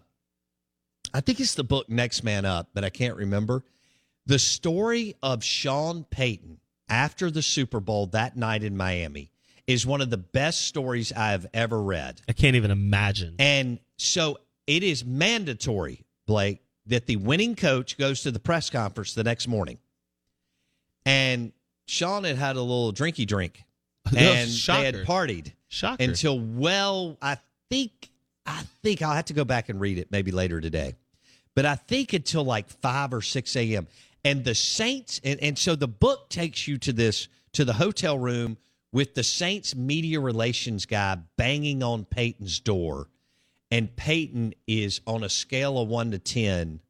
I 1.15 1.21
think 1.21 1.41
it's 1.41 1.55
the 1.55 1.65
book 1.65 1.89
Next 1.89 2.25
Man 2.25 2.45
Up, 2.45 2.71
but 2.75 2.85
I 2.85 2.91
can't 2.91 3.17
remember. 3.17 3.63
The 4.27 4.39
story 4.39 5.15
of 5.23 5.45
Sean 5.45 6.05
Payton 6.05 6.59
after 6.89 7.31
the 7.31 7.43
Super 7.43 7.81
Bowl 7.81 8.07
that 8.09 8.37
night 8.37 8.63
in 8.63 8.77
Miami 8.77 9.31
is 9.67 9.87
one 9.87 10.01
of 10.01 10.11
the 10.11 10.17
best 10.17 10.63
stories 10.63 11.13
I've 11.13 11.47
ever 11.53 11.81
read. 11.81 12.21
I 12.29 12.33
can't 12.33 12.57
even 12.57 12.71
imagine. 12.71 13.35
And 13.39 13.79
so 13.97 14.39
it 14.67 14.83
is 14.83 15.05
mandatory, 15.05 16.05
Blake, 16.27 16.61
that 16.87 17.07
the 17.07 17.17
winning 17.17 17.57
coach 17.57 17.99
goes 17.99 18.23
to 18.23 18.31
the 18.31 18.39
press 18.39 18.71
conference 18.71 19.15
the 19.15 19.25
next 19.25 19.49
morning. 19.49 19.79
And 21.05 21.53
Sean 21.87 22.25
had 22.25 22.37
had 22.37 22.57
a 22.57 22.61
little 22.61 22.93
drinky 22.93 23.27
drink 23.27 23.65
and 24.17 24.51
they 24.51 24.85
had 24.85 24.95
partied 25.07 25.53
Shocker. 25.69 26.03
until 26.03 26.39
well, 26.39 27.17
I 27.21 27.39
think 27.71 28.11
I 28.45 28.63
think 28.83 29.03
I'll 29.03 29.15
have 29.15 29.27
to 29.27 29.35
go 29.35 29.45
back 29.45 29.69
and 29.69 29.81
read 29.81 29.99
it 29.99 30.11
maybe 30.11 30.31
later 30.31 30.61
today. 30.61 30.95
But 31.55 31.67
I 31.67 31.75
think 31.75 32.13
until 32.13 32.45
like 32.45 32.69
five 32.69 33.13
or 33.13 33.23
six 33.23 33.57
a.m. 33.57 33.89
And 34.25 34.45
the 34.45 34.55
Saints 34.55 35.21
and, 35.25 35.41
and 35.41 35.59
so 35.59 35.75
the 35.75 35.89
book 35.89 36.29
takes 36.29 36.69
you 36.69 36.79
to 36.79 36.93
this 36.93 37.29
to 37.53 37.65
the 37.65 37.73
hotel 37.73 38.19
room 38.19 38.57
with 38.93 39.15
the 39.15 39.23
Saints 39.23 39.75
media 39.75 40.21
relations 40.21 40.87
guy 40.87 41.19
banging 41.37 41.83
on 41.83 42.05
Payton's 42.05 42.61
door. 42.61 43.09
And 43.71 43.95
Peyton 43.97 44.55
is 44.67 45.01
on 45.07 45.25
a 45.25 45.29
scale 45.29 45.79
of 45.79 45.89
one 45.89 46.13
to 46.13 46.19
10, 46.19 46.81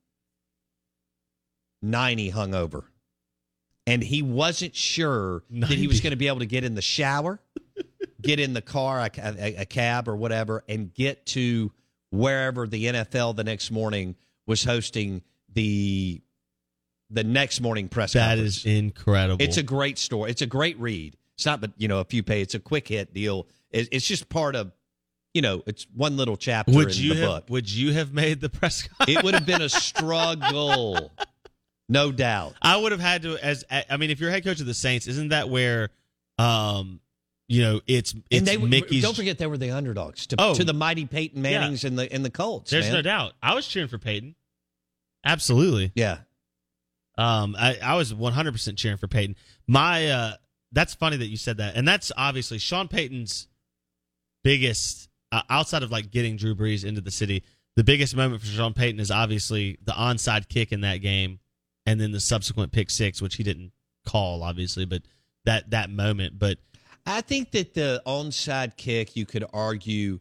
90 1.82 2.32
hungover. 2.32 2.84
And 3.86 4.02
he 4.02 4.22
wasn't 4.22 4.74
sure 4.74 5.42
that 5.50 5.70
he 5.70 5.86
was 5.86 6.00
going 6.00 6.10
to 6.10 6.16
be 6.16 6.26
able 6.26 6.40
to 6.40 6.46
get 6.46 6.64
in 6.64 6.74
the 6.74 6.82
shower, 6.82 7.40
get 8.20 8.40
in 8.40 8.52
the 8.52 8.60
car, 8.60 9.00
a, 9.00 9.10
a, 9.16 9.56
a 9.58 9.64
cab 9.64 10.08
or 10.08 10.16
whatever, 10.16 10.64
and 10.68 10.92
get 10.92 11.24
to 11.26 11.72
wherever 12.10 12.66
the 12.66 12.86
NFL 12.86 13.36
the 13.36 13.44
next 13.44 13.70
morning 13.70 14.16
was 14.46 14.64
hosting 14.64 15.22
the 15.52 16.20
the 17.10 17.24
next 17.24 17.60
morning 17.60 17.88
press 17.88 18.12
that 18.14 18.30
conference. 18.30 18.58
is 18.58 18.66
incredible. 18.66 19.42
It's 19.42 19.56
a 19.56 19.62
great 19.62 19.98
story. 19.98 20.30
It's 20.30 20.42
a 20.42 20.46
great 20.46 20.78
read. 20.80 21.16
It's 21.36 21.46
not, 21.46 21.60
but 21.60 21.72
you 21.76 21.86
know, 21.88 22.00
a 22.00 22.04
few 22.04 22.22
pages. 22.22 22.42
It's 22.48 22.54
a 22.54 22.60
quick 22.60 22.88
hit 22.88 23.12
deal. 23.14 23.46
It, 23.70 23.88
it's 23.92 24.06
just 24.06 24.28
part 24.28 24.56
of, 24.56 24.72
you 25.34 25.42
know, 25.42 25.62
it's 25.66 25.86
one 25.94 26.16
little 26.16 26.36
chapter 26.36 26.72
would 26.72 26.96
in 26.96 27.02
you 27.02 27.14
the 27.14 27.20
have 27.20 27.28
book. 27.28 27.44
would 27.50 27.70
you 27.70 27.92
have 27.92 28.12
made 28.12 28.40
the 28.40 28.48
press 28.48 28.88
conference? 28.88 29.18
It 29.18 29.24
would 29.24 29.34
have 29.34 29.44
been 29.46 29.60
a 29.62 29.68
struggle, 29.68 31.12
no 31.88 32.10
doubt. 32.12 32.54
I 32.62 32.76
would 32.78 32.92
have 32.92 33.00
had 33.02 33.22
to 33.22 33.36
as 33.44 33.64
I 33.70 33.96
mean 33.98 34.10
if 34.10 34.18
you're 34.20 34.30
head 34.30 34.44
coach 34.44 34.60
of 34.60 34.66
the 34.66 34.74
Saints, 34.74 35.06
isn't 35.06 35.28
that 35.28 35.48
where 35.50 35.90
um 36.38 37.00
you 37.48 37.62
know 37.62 37.80
it's 37.86 38.14
it's 38.30 38.38
and 38.38 38.46
they 38.46 38.56
Mickey's 38.56 39.02
don't 39.02 39.14
forget 39.16 39.38
they 39.38 39.46
were 39.46 39.58
the 39.58 39.70
underdogs 39.72 40.26
to, 40.28 40.36
Oh. 40.38 40.54
to 40.54 40.64
the 40.64 40.72
mighty 40.72 41.04
Peyton 41.06 41.42
Mannings 41.42 41.84
and 41.84 41.98
the 41.98 42.10
and 42.12 42.24
the 42.24 42.30
Colts. 42.30 42.70
There's 42.70 42.86
man. 42.86 42.94
no 42.94 43.02
doubt. 43.02 43.32
I 43.42 43.54
was 43.54 43.66
cheering 43.66 43.88
for 43.88 43.98
Peyton. 43.98 44.34
Absolutely. 45.24 45.92
Yeah, 45.94 46.18
Um, 47.18 47.56
I, 47.58 47.78
I 47.82 47.96
was 47.96 48.12
100% 48.14 48.76
cheering 48.76 48.96
for 48.96 49.08
Peyton. 49.08 49.34
My, 49.66 50.08
uh, 50.08 50.32
that's 50.76 50.94
funny 50.94 51.16
that 51.16 51.26
you 51.26 51.38
said 51.38 51.56
that, 51.56 51.74
and 51.74 51.88
that's 51.88 52.12
obviously 52.18 52.58
Sean 52.58 52.86
Payton's 52.86 53.48
biggest, 54.44 55.08
uh, 55.32 55.40
outside 55.48 55.82
of 55.82 55.90
like 55.90 56.10
getting 56.10 56.36
Drew 56.36 56.54
Brees 56.54 56.84
into 56.84 57.00
the 57.00 57.10
city. 57.10 57.42
The 57.76 57.84
biggest 57.84 58.14
moment 58.14 58.42
for 58.42 58.46
Sean 58.46 58.74
Payton 58.74 59.00
is 59.00 59.10
obviously 59.10 59.78
the 59.82 59.92
onside 59.92 60.50
kick 60.50 60.72
in 60.72 60.82
that 60.82 60.98
game, 60.98 61.40
and 61.86 61.98
then 61.98 62.12
the 62.12 62.20
subsequent 62.20 62.72
pick 62.72 62.90
six, 62.90 63.22
which 63.22 63.36
he 63.36 63.42
didn't 63.42 63.72
call, 64.04 64.42
obviously, 64.42 64.84
but 64.84 65.00
that 65.46 65.70
that 65.70 65.88
moment. 65.88 66.38
But 66.38 66.58
I 67.06 67.22
think 67.22 67.52
that 67.52 67.72
the 67.72 68.02
onside 68.06 68.76
kick 68.76 69.16
you 69.16 69.24
could 69.24 69.46
argue 69.54 70.20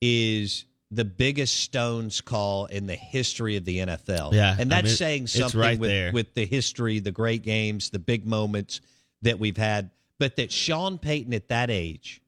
is 0.00 0.64
the 0.90 1.04
biggest 1.04 1.60
Stones 1.60 2.22
call 2.22 2.64
in 2.64 2.86
the 2.86 2.94
history 2.96 3.56
of 3.56 3.66
the 3.66 3.80
NFL. 3.80 4.32
Yeah, 4.32 4.56
and 4.58 4.72
I 4.72 4.76
that's 4.76 4.86
mean, 4.86 4.96
saying 4.96 5.26
something 5.26 5.60
right 5.60 5.78
with 5.78 5.90
there. 5.90 6.12
with 6.12 6.32
the 6.32 6.46
history, 6.46 6.98
the 6.98 7.12
great 7.12 7.42
games, 7.42 7.90
the 7.90 7.98
big 7.98 8.26
moments 8.26 8.80
that 9.22 9.38
we've 9.38 9.56
had. 9.56 9.90
But 10.18 10.36
that 10.36 10.52
Sean 10.52 10.98
Payton 10.98 11.32
at 11.34 11.48
that 11.48 11.70
age, 11.70 12.20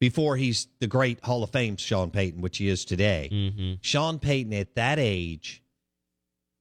before 0.00 0.36
he's 0.36 0.68
the 0.80 0.86
great 0.86 1.24
Hall 1.24 1.42
of 1.42 1.50
Fame 1.50 1.76
Sean 1.76 2.10
Payton, 2.10 2.40
which 2.40 2.58
he 2.58 2.68
is 2.68 2.84
today, 2.84 3.28
mhm, 3.32 3.78
Sean 3.80 4.18
Payton 4.18 4.52
at 4.52 4.74
that 4.74 4.98
age 4.98 5.62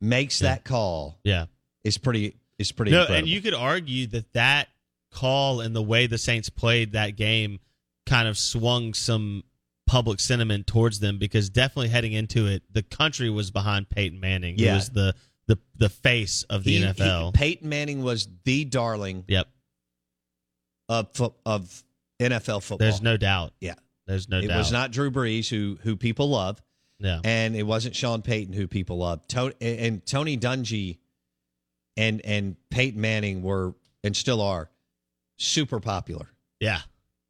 makes 0.01 0.41
Yeah. 0.41 0.49
that 0.55 0.63
call 0.63 1.19
yeah, 1.23 1.45
is 1.83 1.97
pretty 1.97 2.35
is 2.59 2.71
pretty 2.71 2.91
no, 2.91 3.01
incredible. 3.01 3.19
and 3.19 3.27
you 3.27 3.41
could 3.41 3.53
argue 3.53 4.05
that 4.07 4.31
that 4.33 4.69
call 5.11 5.59
and 5.61 5.75
the 5.75 5.81
way 5.81 6.07
the 6.07 6.17
Saints 6.17 6.49
played 6.49 6.91
that 6.93 7.15
game 7.15 7.59
kind 8.05 8.27
of 8.27 8.37
swung 8.37 8.93
some 8.93 9.43
public 9.87 10.19
sentiment 10.19 10.65
towards 10.67 10.99
them 10.99 11.17
because 11.17 11.49
definitely 11.49 11.89
heading 11.89 12.13
into 12.13 12.47
it, 12.47 12.63
the 12.71 12.83
country 12.83 13.29
was 13.29 13.51
behind 13.51 13.89
Peyton 13.89 14.19
Manning. 14.19 14.57
Yeah. 14.57 14.69
He 14.71 14.75
was 14.75 14.89
the 14.89 15.15
the 15.47 15.57
the 15.75 15.89
face 15.89 16.43
of 16.43 16.63
the 16.63 16.71
He- 16.73 16.79
he- 16.79 16.85
NFL. 16.85 17.33
Peyton 17.33 17.67
Manning 17.69 18.03
was 18.03 18.27
the 18.45 18.65
darling 18.65 19.25
yep. 19.27 19.47
of 20.89 21.09
of 21.45 21.83
NFL 22.19 22.61
football. 22.63 22.77
There's 22.77 23.01
no 23.01 23.17
doubt. 23.17 23.53
Yeah. 23.59 23.75
There's 24.05 24.27
no 24.29 24.39
it 24.39 24.47
doubt. 24.47 24.57
was 24.57 24.71
not 24.71 24.91
Drew 24.91 25.11
Brees 25.11 25.47
who 25.49 25.77
who 25.81 25.95
people 25.95 26.29
love, 26.29 26.61
Yeah. 26.99 27.19
and 27.23 27.55
it 27.55 27.63
wasn't 27.63 27.95
Sean 27.95 28.21
Payton 28.21 28.53
who 28.53 28.67
people 28.67 28.97
love. 28.97 29.27
Tony 29.27 29.53
and 29.61 30.05
Tony 30.05 30.37
Dungy 30.37 30.97
and 31.97 32.21
and 32.25 32.55
Peyton 32.69 32.99
Manning 32.99 33.43
were 33.43 33.75
and 34.03 34.15
still 34.15 34.41
are 34.41 34.69
super 35.37 35.79
popular. 35.79 36.27
Yeah. 36.59 36.81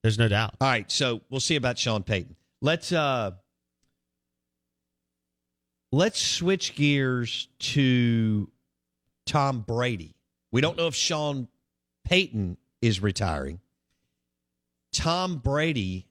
There's 0.02 0.18
no 0.18 0.28
doubt. 0.28 0.56
All 0.60 0.68
right, 0.68 0.92
so 0.92 1.22
we'll 1.30 1.40
see 1.40 1.56
about 1.56 1.78
Sean 1.78 2.04
Payton. 2.04 2.36
Let's 2.62 2.92
uh 2.92 3.32
let's 5.94 6.20
switch 6.20 6.76
gears 6.76 7.48
to 7.60 8.50
Tom 9.28 9.62
Brady. 9.62 10.16
We 10.52 10.60
don't 10.60 10.76
know 10.76 10.88
if 10.88 10.96
Sean 10.96 11.48
Payton 12.04 12.58
is 12.82 13.02
retiring. 13.02 13.60
Tom 14.92 15.38
Brady 15.38 16.08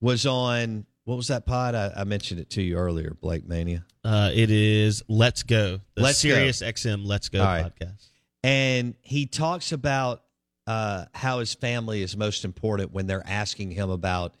was 0.00 0.26
on 0.26 0.84
what 1.04 1.16
was 1.16 1.28
that 1.28 1.46
pod? 1.46 1.74
I, 1.74 1.92
I 1.96 2.04
mentioned 2.04 2.40
it 2.40 2.50
to 2.50 2.62
you 2.62 2.76
earlier, 2.76 3.16
Blake 3.20 3.48
Mania. 3.48 3.86
Uh, 4.04 4.30
it 4.34 4.50
is 4.50 5.02
Let's 5.08 5.42
Go, 5.42 5.80
the 5.94 6.02
Let's 6.02 6.22
Go. 6.22 6.30
Sirius 6.30 6.60
XM 6.60 7.06
Let's 7.06 7.28
Go 7.28 7.42
right. 7.42 7.64
podcast. 7.64 8.08
And 8.42 8.94
he 9.00 9.26
talks 9.26 9.72
about 9.72 10.22
uh, 10.66 11.06
how 11.14 11.38
his 11.38 11.54
family 11.54 12.02
is 12.02 12.16
most 12.16 12.44
important 12.44 12.92
when 12.92 13.06
they're 13.06 13.26
asking 13.26 13.70
him 13.70 13.90
about 13.90 14.34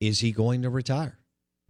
is 0.00 0.20
he 0.20 0.32
going 0.32 0.62
to 0.62 0.70
retire? 0.70 1.18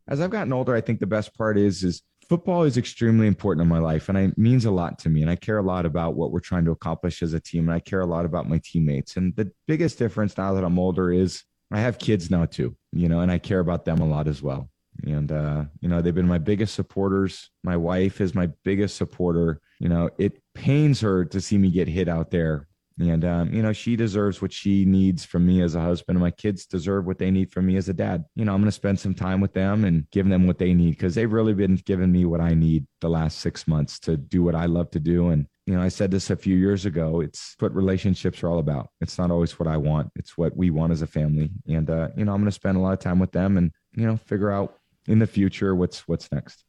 As 0.08 0.20
I've 0.20 0.30
gotten 0.30 0.52
older, 0.52 0.74
I 0.74 0.80
think 0.80 1.00
the 1.00 1.06
best 1.06 1.36
part 1.36 1.58
is 1.58 1.84
is 1.84 2.02
football 2.28 2.64
is 2.64 2.76
extremely 2.76 3.26
important 3.26 3.62
in 3.62 3.68
my 3.68 3.78
life 3.78 4.08
and 4.08 4.18
it 4.18 4.36
means 4.36 4.64
a 4.64 4.70
lot 4.70 4.98
to 4.98 5.08
me. 5.08 5.22
And 5.22 5.30
I 5.30 5.36
care 5.36 5.58
a 5.58 5.62
lot 5.62 5.86
about 5.86 6.14
what 6.14 6.30
we're 6.30 6.40
trying 6.40 6.64
to 6.66 6.72
accomplish 6.72 7.22
as 7.22 7.32
a 7.32 7.40
team. 7.40 7.68
And 7.68 7.74
I 7.74 7.80
care 7.80 8.00
a 8.00 8.06
lot 8.06 8.26
about 8.26 8.48
my 8.48 8.60
teammates. 8.62 9.16
And 9.16 9.34
the 9.36 9.50
biggest 9.66 9.98
difference 9.98 10.36
now 10.36 10.52
that 10.54 10.64
I'm 10.64 10.78
older 10.78 11.10
is 11.10 11.44
I 11.70 11.80
have 11.80 11.98
kids 11.98 12.30
now 12.30 12.44
too, 12.46 12.76
you 12.92 13.08
know, 13.08 13.20
and 13.20 13.30
I 13.30 13.38
care 13.38 13.60
about 13.60 13.84
them 13.84 14.00
a 14.00 14.06
lot 14.06 14.28
as 14.28 14.42
well. 14.42 14.68
And 15.04 15.30
uh, 15.30 15.64
you 15.80 15.88
know, 15.88 16.02
they've 16.02 16.14
been 16.14 16.28
my 16.28 16.38
biggest 16.38 16.74
supporters. 16.74 17.50
My 17.62 17.76
wife 17.76 18.20
is 18.20 18.34
my 18.34 18.48
biggest 18.64 18.96
supporter. 18.96 19.60
You 19.78 19.88
know, 19.88 20.10
it 20.18 20.42
pains 20.54 21.00
her 21.00 21.24
to 21.26 21.40
see 21.40 21.56
me 21.56 21.70
get 21.70 21.88
hit 21.88 22.08
out 22.08 22.30
there. 22.30 22.67
And 23.00 23.24
um, 23.24 23.52
you 23.52 23.62
know, 23.62 23.72
she 23.72 23.96
deserves 23.96 24.42
what 24.42 24.52
she 24.52 24.84
needs 24.84 25.24
from 25.24 25.46
me 25.46 25.62
as 25.62 25.74
a 25.74 25.80
husband, 25.80 26.16
and 26.16 26.22
my 26.22 26.30
kids 26.30 26.66
deserve 26.66 27.06
what 27.06 27.18
they 27.18 27.30
need 27.30 27.52
from 27.52 27.66
me 27.66 27.76
as 27.76 27.88
a 27.88 27.94
dad. 27.94 28.24
You 28.34 28.44
know, 28.44 28.52
I'm 28.52 28.60
going 28.60 28.68
to 28.68 28.72
spend 28.72 28.98
some 28.98 29.14
time 29.14 29.40
with 29.40 29.54
them 29.54 29.84
and 29.84 30.10
give 30.10 30.28
them 30.28 30.46
what 30.46 30.58
they 30.58 30.74
need 30.74 30.92
because 30.92 31.14
they've 31.14 31.32
really 31.32 31.54
been 31.54 31.76
giving 31.76 32.10
me 32.10 32.24
what 32.24 32.40
I 32.40 32.54
need 32.54 32.86
the 33.00 33.08
last 33.08 33.38
six 33.38 33.68
months 33.68 33.98
to 34.00 34.16
do 34.16 34.42
what 34.42 34.54
I 34.54 34.66
love 34.66 34.90
to 34.92 35.00
do. 35.00 35.28
And 35.28 35.46
you 35.66 35.74
know, 35.74 35.82
I 35.82 35.88
said 35.88 36.10
this 36.10 36.30
a 36.30 36.36
few 36.36 36.56
years 36.56 36.86
ago. 36.86 37.20
It's 37.20 37.54
what 37.58 37.74
relationships 37.74 38.42
are 38.42 38.48
all 38.48 38.58
about. 38.58 38.88
It's 39.00 39.18
not 39.18 39.30
always 39.30 39.58
what 39.58 39.68
I 39.68 39.76
want. 39.76 40.10
It's 40.16 40.36
what 40.36 40.56
we 40.56 40.70
want 40.70 40.92
as 40.92 41.02
a 41.02 41.06
family. 41.06 41.50
And 41.68 41.88
uh, 41.90 42.08
you 42.16 42.24
know, 42.24 42.32
I'm 42.32 42.40
going 42.40 42.46
to 42.46 42.52
spend 42.52 42.78
a 42.78 42.80
lot 42.80 42.94
of 42.94 43.00
time 43.00 43.18
with 43.18 43.32
them 43.32 43.56
and 43.56 43.70
you 43.94 44.06
know, 44.06 44.16
figure 44.16 44.50
out 44.50 44.78
in 45.06 45.18
the 45.18 45.26
future 45.26 45.74
what's 45.74 46.08
what's 46.08 46.32
next. 46.32 46.64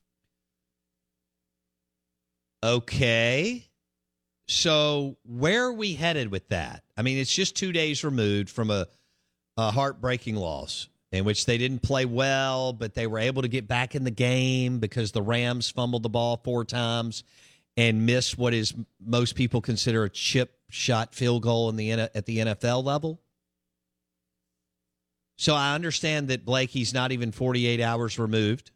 Okay. 2.61 3.68
So 4.49 5.15
where 5.25 5.65
are 5.65 5.73
we 5.73 5.93
headed 5.93 6.31
with 6.31 6.49
that? 6.49 6.81
I 6.97 7.03
mean, 7.03 7.19
it's 7.19 7.31
just 7.31 7.55
two 7.55 7.71
days 7.71 8.03
removed 8.03 8.49
from 8.49 8.71
a, 8.71 8.87
a 9.57 9.69
heartbreaking 9.69 10.35
loss 10.35 10.89
in 11.11 11.23
which 11.23 11.45
they 11.45 11.59
didn't 11.59 11.83
play 11.83 12.05
well, 12.05 12.73
but 12.73 12.95
they 12.95 13.05
were 13.05 13.19
able 13.19 13.43
to 13.43 13.47
get 13.47 13.67
back 13.67 13.93
in 13.93 14.03
the 14.03 14.11
game 14.11 14.79
because 14.79 15.11
the 15.11 15.21
Rams 15.21 15.69
fumbled 15.69 16.01
the 16.01 16.09
ball 16.09 16.41
four 16.43 16.65
times 16.65 17.23
and 17.77 18.07
missed 18.07 18.39
what 18.39 18.55
is 18.55 18.73
most 18.99 19.35
people 19.35 19.61
consider 19.61 20.03
a 20.03 20.09
chip 20.09 20.57
shot 20.67 21.13
field 21.13 21.43
goal 21.43 21.69
in 21.69 21.75
the 21.75 21.91
at 21.91 22.25
the 22.25 22.39
NFL 22.39 22.83
level. 22.83 23.21
So 25.37 25.53
I 25.53 25.75
understand 25.75 26.29
that 26.29 26.43
Blake 26.43 26.71
he's 26.71 26.91
not 26.91 27.11
even 27.11 27.31
48 27.31 27.79
hours 27.81 28.17
removed 28.17 28.71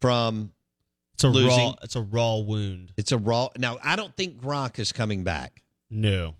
from 0.00 0.52
It's 1.18 1.24
a 1.24 1.28
Losing. 1.30 1.48
raw. 1.66 1.74
It's 1.82 1.96
a 1.96 2.00
raw 2.00 2.36
wound. 2.36 2.92
it's 2.96 3.10
a 3.10 3.18
raw. 3.18 3.48
Now 3.58 3.78
I 3.82 3.96
don't 3.96 4.16
think 4.16 4.40
Gronk 4.40 4.78
is 4.78 4.92
coming 4.92 5.24
back. 5.24 5.64
No, 5.90 6.36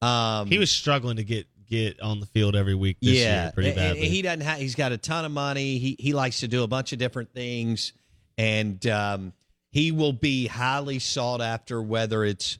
Um, 0.00 0.48
he 0.48 0.56
was 0.58 0.70
struggling 0.70 1.16
to 1.16 1.24
get 1.24 1.46
get 1.68 2.00
on 2.00 2.20
the 2.20 2.26
field 2.26 2.56
every 2.56 2.74
week 2.74 2.96
this 3.02 3.18
yeah, 3.18 3.42
year 3.44 3.52
pretty 3.52 3.72
badly. 3.74 4.08
he 4.08 4.22
doesn't 4.22 4.40
have. 4.40 4.58
He's 4.58 4.74
got 4.74 4.92
a 4.92 4.96
ton 4.98 5.24
of 5.26 5.32
money. 5.32 5.76
He 5.78 5.96
he 5.98 6.12
likes 6.14 6.40
to 6.40 6.48
do 6.48 6.62
a 6.62 6.66
bunch 6.66 6.92
of 6.94 6.98
different 6.98 7.34
things, 7.34 7.92
and 8.38 8.86
um, 8.86 9.32
he 9.72 9.92
will 9.92 10.12
be 10.14 10.46
highly 10.46 11.00
sought 11.00 11.42
after. 11.42 11.82
Whether 11.82 12.24
it's 12.24 12.58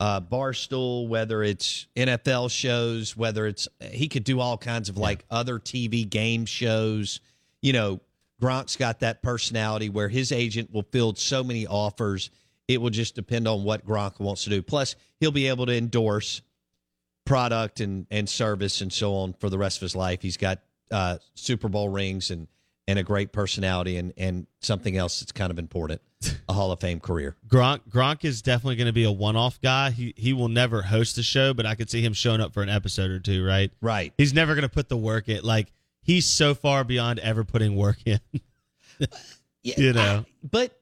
uh, 0.00 0.20
Barstool, 0.22 1.08
whether 1.08 1.42
it's 1.42 1.88
NFL 1.94 2.50
shows, 2.50 3.16
whether 3.16 3.46
it's 3.46 3.68
he 3.80 4.08
could 4.08 4.24
do 4.24 4.40
all 4.40 4.56
kinds 4.56 4.88
of 4.88 4.96
like 4.96 5.24
other 5.30 5.58
TV 5.58 6.08
game 6.08 6.46
shows. 6.46 7.20
You 7.60 7.72
know, 7.74 8.00
Gronk's 8.42 8.76
got 8.76 9.00
that 9.00 9.22
personality 9.22 9.88
where 9.88 10.08
his 10.08 10.32
agent 10.32 10.72
will 10.72 10.82
field 10.82 11.18
so 11.18 11.44
many 11.44 11.66
offers. 11.66 12.30
It 12.66 12.80
will 12.80 12.90
just 12.90 13.14
depend 13.14 13.46
on 13.46 13.62
what 13.62 13.86
Gronk 13.86 14.18
wants 14.18 14.44
to 14.44 14.50
do. 14.50 14.62
Plus, 14.62 14.96
he'll 15.20 15.30
be 15.30 15.46
able 15.46 15.66
to 15.66 15.76
endorse 15.76 16.42
product 17.24 17.80
and, 17.80 18.06
and 18.10 18.28
service 18.28 18.80
and 18.80 18.92
so 18.92 19.14
on 19.14 19.34
for 19.34 19.48
the 19.48 19.58
rest 19.58 19.78
of 19.78 19.82
his 19.82 19.94
life. 19.94 20.22
He's 20.22 20.36
got 20.36 20.58
uh, 20.90 21.18
Super 21.34 21.68
Bowl 21.68 21.88
rings 21.88 22.30
and, 22.30 22.48
and 22.88 22.98
a 22.98 23.04
great 23.04 23.32
personality 23.32 23.96
and, 23.96 24.12
and 24.16 24.46
something 24.60 24.96
else 24.96 25.20
that's 25.20 25.32
kind 25.32 25.50
of 25.50 25.58
important 25.58 26.00
a 26.48 26.52
Hall 26.52 26.72
of 26.72 26.80
Fame 26.80 27.00
career. 27.00 27.36
Gronk 27.48 27.80
Gronk 27.88 28.24
is 28.24 28.42
definitely 28.42 28.76
going 28.76 28.86
to 28.86 28.92
be 28.92 29.04
a 29.04 29.10
one 29.10 29.36
off 29.36 29.60
guy. 29.60 29.90
He 29.90 30.14
he 30.16 30.32
will 30.32 30.48
never 30.48 30.82
host 30.82 31.18
a 31.18 31.22
show, 31.22 31.54
but 31.54 31.66
I 31.66 31.74
could 31.74 31.90
see 31.90 32.00
him 32.00 32.12
showing 32.12 32.40
up 32.40 32.54
for 32.54 32.62
an 32.62 32.68
episode 32.68 33.10
or 33.10 33.18
two. 33.18 33.44
Right? 33.44 33.70
Right. 33.80 34.12
He's 34.18 34.32
never 34.32 34.54
going 34.54 34.62
to 34.62 34.68
put 34.68 34.88
the 34.88 34.96
work 34.96 35.28
in. 35.28 35.42
Like 35.42 35.72
he's 36.02 36.26
so 36.26 36.54
far 36.54 36.84
beyond 36.84 37.18
ever 37.20 37.44
putting 37.44 37.76
work 37.76 37.98
in. 38.04 38.20
Yeah, 39.64 39.74
You 39.78 39.92
know. 39.92 40.24
I- 40.26 40.46
but, 40.48 40.80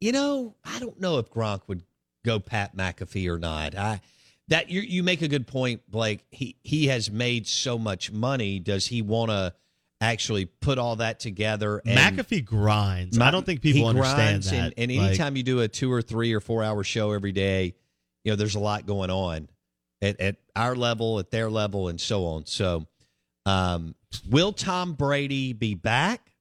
you 0.00 0.12
know, 0.12 0.54
I 0.64 0.78
don't 0.78 0.98
know 1.00 1.18
if 1.18 1.30
Gronk 1.30 1.62
would 1.68 1.82
go 2.24 2.40
Pat 2.40 2.74
McAfee 2.76 3.28
or 3.28 3.38
not. 3.38 3.76
I 3.76 4.00
that 4.48 4.70
you 4.70 4.80
you 4.80 5.02
make 5.02 5.20
a 5.22 5.28
good 5.28 5.46
point, 5.46 5.82
Blake. 5.90 6.20
He 6.30 6.56
he 6.62 6.86
has 6.86 7.10
made 7.10 7.46
so 7.46 7.78
much 7.78 8.10
money. 8.10 8.58
Does 8.58 8.86
he 8.86 9.02
want 9.02 9.30
to 9.30 9.54
actually 10.00 10.46
put 10.46 10.78
all 10.78 10.96
that 10.96 11.20
together? 11.20 11.80
And 11.86 12.18
McAfee 12.18 12.44
grinds. 12.44 13.18
I 13.18 13.30
don't 13.30 13.44
think 13.46 13.60
people 13.62 13.86
understand 13.86 14.42
that. 14.44 14.54
And, 14.54 14.90
and 14.90 14.98
Like, 14.98 15.08
anytime 15.08 15.36
you 15.36 15.42
do 15.42 15.60
a 15.60 15.68
two 15.68 15.90
or 15.92 16.00
three 16.02 16.32
or 16.32 16.40
four 16.40 16.62
hour 16.62 16.84
show 16.84 17.12
every 17.12 17.32
day, 17.32 17.74
you 18.24 18.32
know, 18.32 18.36
there's 18.36 18.54
a 18.54 18.60
lot 18.60 18.86
going 18.86 19.10
on 19.10 19.48
at, 20.02 20.18
at 20.20 20.36
our 20.56 20.74
level, 20.74 21.18
at 21.18 21.30
their 21.30 21.50
level, 21.50 21.88
and 21.88 22.00
so 22.00 22.26
on. 22.26 22.46
So, 22.46 22.86
um, 23.46 23.94
will 24.28 24.52
Tom 24.52 24.94
Brady 24.94 25.52
be 25.52 25.74
back 25.74 26.32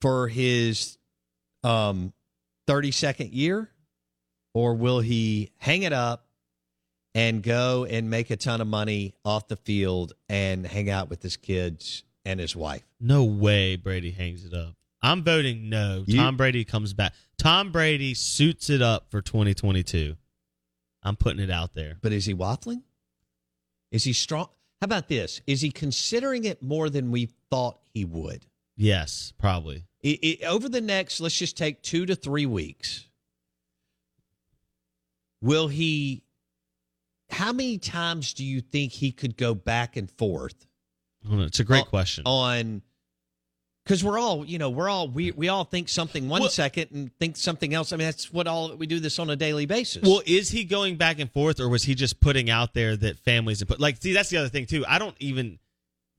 for 0.00 0.28
his 0.28 0.98
um, 1.62 2.12
32nd 2.68 3.30
year, 3.32 3.70
or 4.52 4.74
will 4.74 5.00
he 5.00 5.50
hang 5.58 5.82
it 5.82 5.92
up 5.92 6.26
and 7.14 7.42
go 7.42 7.84
and 7.84 8.10
make 8.10 8.30
a 8.30 8.36
ton 8.36 8.60
of 8.60 8.66
money 8.66 9.14
off 9.24 9.48
the 9.48 9.56
field 9.56 10.12
and 10.28 10.66
hang 10.66 10.90
out 10.90 11.08
with 11.10 11.22
his 11.22 11.36
kids 11.36 12.02
and 12.24 12.38
his 12.40 12.54
wife? 12.56 12.82
no 13.00 13.24
way 13.24 13.76
Brady 13.76 14.10
hangs 14.10 14.44
it 14.44 14.54
up. 14.54 14.74
I'm 15.02 15.22
voting 15.22 15.68
no. 15.68 16.04
You- 16.06 16.16
Tom 16.18 16.36
Brady 16.38 16.64
comes 16.64 16.94
back. 16.94 17.12
Tom 17.36 17.72
Brady 17.72 18.14
suits 18.14 18.70
it 18.70 18.80
up 18.80 19.10
for 19.10 19.20
2022. 19.20 20.16
I'm 21.02 21.16
putting 21.16 21.42
it 21.42 21.50
out 21.50 21.74
there. 21.74 21.98
But 22.00 22.12
is 22.12 22.24
he 22.24 22.34
waffling? 22.34 22.82
Is 23.90 24.04
he 24.04 24.14
strong? 24.14 24.48
How 24.84 24.86
about 24.86 25.08
this? 25.08 25.40
Is 25.46 25.62
he 25.62 25.70
considering 25.70 26.44
it 26.44 26.62
more 26.62 26.90
than 26.90 27.10
we 27.10 27.30
thought 27.48 27.78
he 27.94 28.04
would? 28.04 28.44
Yes, 28.76 29.32
probably. 29.38 29.86
It, 30.02 30.18
it, 30.22 30.44
over 30.44 30.68
the 30.68 30.82
next, 30.82 31.22
let's 31.22 31.38
just 31.38 31.56
take 31.56 31.80
two 31.80 32.04
to 32.04 32.14
three 32.14 32.44
weeks, 32.44 33.08
will 35.40 35.68
he? 35.68 36.22
How 37.30 37.50
many 37.50 37.78
times 37.78 38.34
do 38.34 38.44
you 38.44 38.60
think 38.60 38.92
he 38.92 39.10
could 39.10 39.38
go 39.38 39.54
back 39.54 39.96
and 39.96 40.10
forth 40.10 40.66
I 41.24 41.30
don't 41.30 41.38
know. 41.38 41.44
It's 41.44 41.60
a 41.60 41.64
great 41.64 41.84
on- 41.84 41.86
question. 41.86 42.24
on? 42.26 42.82
Because 43.84 44.02
we're 44.02 44.18
all, 44.18 44.46
you 44.46 44.56
know, 44.58 44.70
we're 44.70 44.88
all 44.88 45.08
we 45.08 45.30
we 45.32 45.48
all 45.48 45.64
think 45.64 45.88
something 45.90 46.28
one 46.28 46.40
Well- 46.40 46.50
second 46.50 46.88
and 46.92 47.10
think 47.18 47.36
something 47.36 47.74
else. 47.74 47.92
I 47.92 47.96
mean, 47.96 48.06
that's 48.06 48.32
what 48.32 48.46
all 48.46 48.74
we 48.76 48.86
do 48.86 48.98
this 48.98 49.18
on 49.18 49.28
a 49.28 49.36
daily 49.36 49.66
basis. 49.66 50.02
Well, 50.02 50.22
is 50.24 50.48
he 50.50 50.64
going 50.64 50.96
back 50.96 51.18
and 51.18 51.30
forth, 51.30 51.60
or 51.60 51.68
was 51.68 51.82
he 51.82 51.94
just 51.94 52.20
putting 52.20 52.48
out 52.48 52.72
there 52.72 52.96
that 52.96 53.18
families 53.18 53.60
and 53.60 53.68
put 53.68 53.80
like? 53.80 54.00
See, 54.02 54.14
that's 54.14 54.30
the 54.30 54.38
other 54.38 54.48
thing 54.48 54.64
too. 54.66 54.84
I 54.88 54.98
don't 54.98 55.16
even 55.20 55.58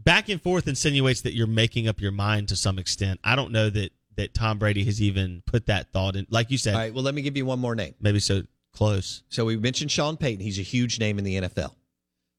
back 0.04 0.30
and 0.30 0.40
forth 0.40 0.68
insinuates 0.68 1.22
that 1.22 1.34
you're 1.34 1.48
making 1.48 1.88
up 1.88 2.00
your 2.00 2.12
mind 2.12 2.50
to 2.50 2.56
some 2.56 2.78
extent. 2.78 3.20
I 3.24 3.36
don't 3.36 3.52
know 3.52 3.70
that 3.72 3.92
that 4.16 4.34
Tom 4.36 4.60
Brady 4.60 4.84
has 4.86 5.02
even 5.02 5.42
put 5.48 5.66
that 5.66 5.92
thought 5.92 6.16
in. 6.16 6.28
Like 6.30 6.52
you 6.52 6.60
said, 6.60 6.76
all 6.76 6.80
right. 6.82 6.94
Well, 6.94 7.04
let 7.04 7.16
me 7.16 7.24
give 7.24 7.36
you 7.36 7.46
one 7.48 7.60
more 7.60 7.74
name. 7.76 7.96
maybe 8.00 8.20
so 8.20 8.44
close. 8.74 9.24
So 9.30 9.44
we 9.44 9.58
mentioned 9.58 9.90
Sean 9.90 10.18
Payton. 10.18 10.44
He's 10.44 10.60
a 10.60 10.64
huge 10.64 11.00
name 11.00 11.18
in 11.18 11.24
the 11.26 11.36
NFL. 11.42 11.74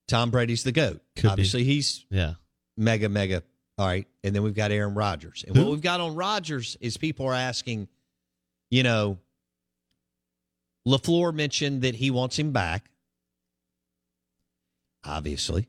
Tom 0.07 0.31
Brady's 0.31 0.63
the 0.63 0.71
GOAT. 0.73 1.01
Could 1.17 1.23
be. 1.25 1.29
Obviously, 1.29 1.65
he's 1.65 2.05
Yeah, 2.11 2.35
mega, 2.77 3.09
mega. 3.09 3.43
All 3.79 3.87
right. 3.87 4.07
And 4.25 4.35
then 4.35 4.43
we've 4.43 4.55
got 4.55 4.71
Aaron 4.71 4.95
Rodgers. 4.95 5.45
And 5.47 5.57
Who? 5.57 5.65
what 5.65 5.71
we've 5.73 5.81
got 5.81 6.01
on 6.01 6.15
Rodgers 6.15 6.77
is 6.81 6.97
people 6.97 7.27
are 7.27 7.35
asking, 7.35 7.89
you 8.71 8.83
know, 8.83 9.19
LaFleur 10.87 11.35
mentioned 11.35 11.83
that 11.83 11.97
he 11.97 12.11
wants 12.11 12.39
him 12.39 12.53
back, 12.53 12.91
obviously, 15.05 15.69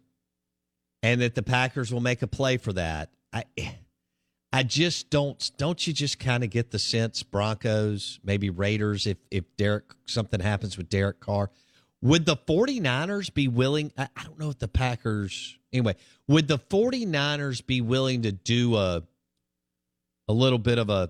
and 1.01 1.21
that 1.21 1.35
the 1.35 1.43
Packers 1.43 1.91
will 1.91 2.01
make 2.01 2.21
a 2.21 2.27
play 2.27 2.57
for 2.57 2.71
that. 2.73 3.09
I 3.33 3.45
I 4.53 4.63
just 4.63 5.09
don't 5.09 5.51
don't 5.57 5.85
you 5.85 5.91
just 5.91 6.19
kind 6.19 6.43
of 6.43 6.49
get 6.49 6.71
the 6.71 6.79
sense 6.79 7.23
Broncos, 7.23 8.19
maybe 8.23 8.49
Raiders 8.49 9.07
if 9.07 9.17
if 9.31 9.43
Derek 9.57 9.85
something 10.05 10.39
happens 10.39 10.77
with 10.77 10.87
Derek 10.87 11.19
Carr, 11.19 11.49
would 12.01 12.25
the 12.25 12.37
49ers 12.37 13.33
be 13.33 13.47
willing 13.47 13.91
I, 13.97 14.07
I 14.15 14.23
don't 14.23 14.39
know 14.39 14.49
if 14.49 14.59
the 14.59 14.67
Packers 14.67 15.57
Anyway, 15.77 15.95
would 16.27 16.47
the 16.47 16.57
49ers 16.59 17.65
be 17.65 17.81
willing 17.81 18.23
to 18.23 18.31
do 18.31 18.75
a 18.75 19.03
a 20.27 20.33
little 20.33 20.59
bit 20.59 20.77
of 20.77 20.89
a 20.89 21.09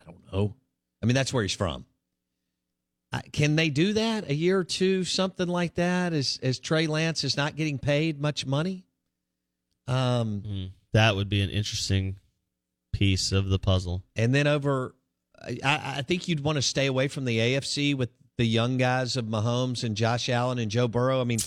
I 0.00 0.04
don't 0.04 0.32
know. 0.32 0.54
I 1.02 1.06
mean, 1.06 1.14
that's 1.14 1.32
where 1.32 1.42
he's 1.42 1.54
from. 1.54 1.86
I- 3.12 3.22
Can 3.32 3.56
they 3.56 3.70
do 3.70 3.94
that 3.94 4.28
a 4.28 4.34
year 4.34 4.58
or 4.58 4.64
two, 4.64 5.04
something 5.04 5.48
like 5.48 5.74
that? 5.76 6.12
As 6.12 6.38
as 6.42 6.58
Trey 6.58 6.86
Lance 6.86 7.24
is 7.24 7.36
not 7.36 7.56
getting 7.56 7.78
paid 7.78 8.20
much 8.20 8.44
money. 8.46 8.84
Um, 9.86 10.42
Mm, 10.46 10.70
that 10.92 11.16
would 11.16 11.28
be 11.28 11.40
an 11.40 11.50
interesting 11.50 12.16
piece 12.92 13.32
of 13.32 13.48
the 13.48 13.58
puzzle. 13.58 14.02
and 14.16 14.34
then 14.34 14.46
over, 14.46 14.94
I, 15.42 15.58
I 15.98 16.02
think 16.02 16.28
you'd 16.28 16.40
want 16.40 16.56
to 16.56 16.62
stay 16.62 16.86
away 16.86 17.08
from 17.08 17.24
the 17.24 17.38
AFC 17.38 17.94
with 17.96 18.10
the 18.36 18.44
young 18.44 18.76
guys 18.76 19.16
of 19.16 19.24
Mahomes 19.26 19.82
and 19.84 19.96
Josh 19.96 20.28
Allen 20.28 20.58
and 20.58 20.70
Joe 20.70 20.86
Burrow. 20.88 21.20
I 21.20 21.24
mean, 21.24 21.38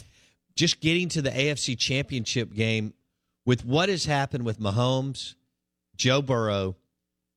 just 0.56 0.80
getting 0.82 1.10
to 1.10 1.22
the 1.22 1.30
AFC 1.32 1.78
Championship 1.78 2.54
game 2.54 2.94
with 3.46 3.66
what 3.66 3.89
has 3.89 4.06
happened 4.06 4.46
with 4.46 4.60
Mahomes, 4.60 5.36
Joe 5.96 6.22
Burrow, 6.22 6.76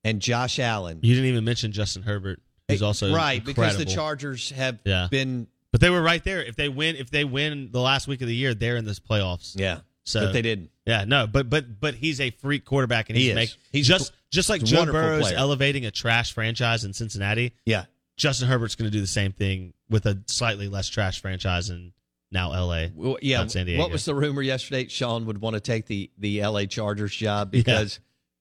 and 0.03 0.21
Josh 0.21 0.59
Allen. 0.59 0.99
You 1.01 1.13
didn't 1.15 1.29
even 1.29 1.43
mention 1.43 1.71
Justin 1.71 2.03
Herbert, 2.03 2.39
who's 2.69 2.81
eh, 2.81 2.85
also 2.85 3.13
right 3.13 3.43
because 3.43 3.77
the. 3.77 3.85
Chargers 3.85 4.51
have 4.51 4.79
Yeah. 4.85 5.07
been 5.11 5.47
But 5.71 5.81
they 5.81 5.89
were 5.89 6.01
right 6.01 6.23
there. 6.23 6.41
If 6.43 6.55
they 6.55 6.69
win, 6.69 6.95
if 6.95 7.09
they 7.11 7.25
win 7.25 7.69
the 7.71 7.81
last 7.81 8.07
week 8.07 8.21
of 8.21 8.27
the 8.27 8.35
year, 8.35 8.53
they're 8.53 8.77
in 8.77 8.85
this 8.85 8.99
playoffs. 8.99 9.53
yeah, 9.59 9.79
So 10.05 10.21
but 10.25 10.33
they 10.33 10.41
didn't. 10.41 10.69
Yeah, 10.85 11.03
no, 11.05 11.27
but 11.27 11.49
but 11.49 11.79
but 11.81 11.93
he's 11.95 12.21
a 12.21 12.29
freak 12.31 12.63
quarterback, 12.63 13.09
and 13.09 13.17
He 13.17 13.25
he's 13.25 13.35
make 13.35 13.53
He's 13.73 13.87
just 13.87 14.13
just 14.31 14.49
like 14.49 14.61
he's 14.61 14.69
Joe 14.71 14.79
wonderful 14.79 15.01
Burrow 15.01 15.17
is 15.17 15.23
player. 15.27 15.37
elevating 15.37 15.85
a 15.85 15.91
trash 15.91 16.33
franchise 16.33 16.85
in 16.85 16.93
Cincinnati. 16.93 17.53
Yeah, 17.65 17.85
Justin 18.15 18.47
Herbert's 18.47 18.75
going 18.75 18.89
to 18.89 18.95
do 18.95 19.01
the 19.01 19.07
same 19.07 19.33
thing 19.33 19.73
with 19.89 20.05
a 20.05 20.21
slightly 20.27 20.69
less 20.69 20.87
trash 20.87 21.21
franchise 21.21 21.69
in 21.69 21.91
now 22.31 22.53
L.A. 22.53 22.91
Well, 22.93 23.17
yeah. 23.21 23.39
not 23.39 23.51
San 23.51 23.65
Diego. 23.65 23.81
What 23.81 23.91
was 23.91 24.05
the 24.05 24.15
rumor 24.15 24.41
yesterday? 24.41 24.87
Sean 24.87 25.25
would 25.25 25.39
want 25.39 25.55
to 25.55 25.59
take 25.59 25.85
the 25.85 26.11
the 26.17 26.41
LA 26.43 26.65
Chargers 26.65 27.15
job 27.15 27.51
because 27.51 27.99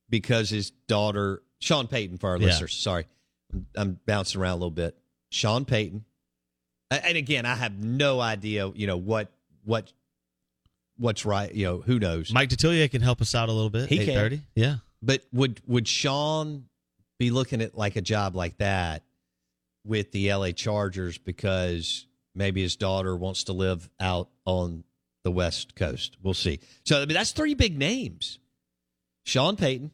because 0.09 0.51
his 0.51 0.71
daughter 0.89 1.43
Sean 1.61 1.87
Payton 1.87 2.19
for 2.19 2.31
our 2.31 2.37
Yeah. 2.39 2.47
listeners. 2.47 2.75
Sorry, 2.75 3.07
I'm, 3.75 3.99
bouncing 4.07 4.41
around 4.41 4.53
a 4.53 4.57
little 4.57 4.71
bit. 4.71 4.97
Sean 5.31 5.65
Payton, 5.65 6.05
and 6.91 7.17
again, 7.17 7.47
I 7.47 7.55
have 7.55 7.79
no 7.83 8.21
idea. 8.21 8.71
You 8.75 8.87
know 8.87 8.97
what 8.97 9.33
what 9.65 9.93
what's 10.97 11.25
right. 11.25 11.53
You 11.53 11.65
know 11.67 11.81
who 11.81 11.99
knows. 11.99 12.33
Mike 12.33 12.49
Detillier 12.49 12.91
can 12.91 13.03
help 13.03 13.21
us 13.21 13.35
out 13.35 13.49
a 13.49 13.53
little 13.53 13.71
bit. 13.71 13.89
He 13.89 14.05
can. 14.05 14.43
Yeah. 14.55 14.77
But 15.03 15.23
would 15.33 15.61
would 15.67 15.87
Sean 15.87 16.65
be 17.19 17.31
looking 17.31 17.63
at 17.63 17.77
like 17.77 17.97
a 17.97 18.01
job 18.01 18.35
like 18.35 18.59
that 18.59 19.03
with 19.85 20.11
the 20.13 20.33
LA 20.33 20.51
Chargers 20.51 21.19
because 21.19 22.06
maybe 22.37 22.63
his 22.63 22.77
daughter 22.77 23.17
wants 23.17 23.45
to 23.45 23.53
live 23.53 23.89
out 23.99 24.29
on 24.45 24.85
the 25.25 25.31
West 25.31 25.75
Coast? 25.75 26.17
We'll 26.23 26.35
see. 26.35 26.61
So 26.85 26.97
I 27.03 27.07
mean, 27.07 27.15
that's 27.15 27.33
three 27.33 27.55
big 27.55 27.79
names: 27.79 28.39
Sean 29.25 29.57
Payton, 29.57 29.91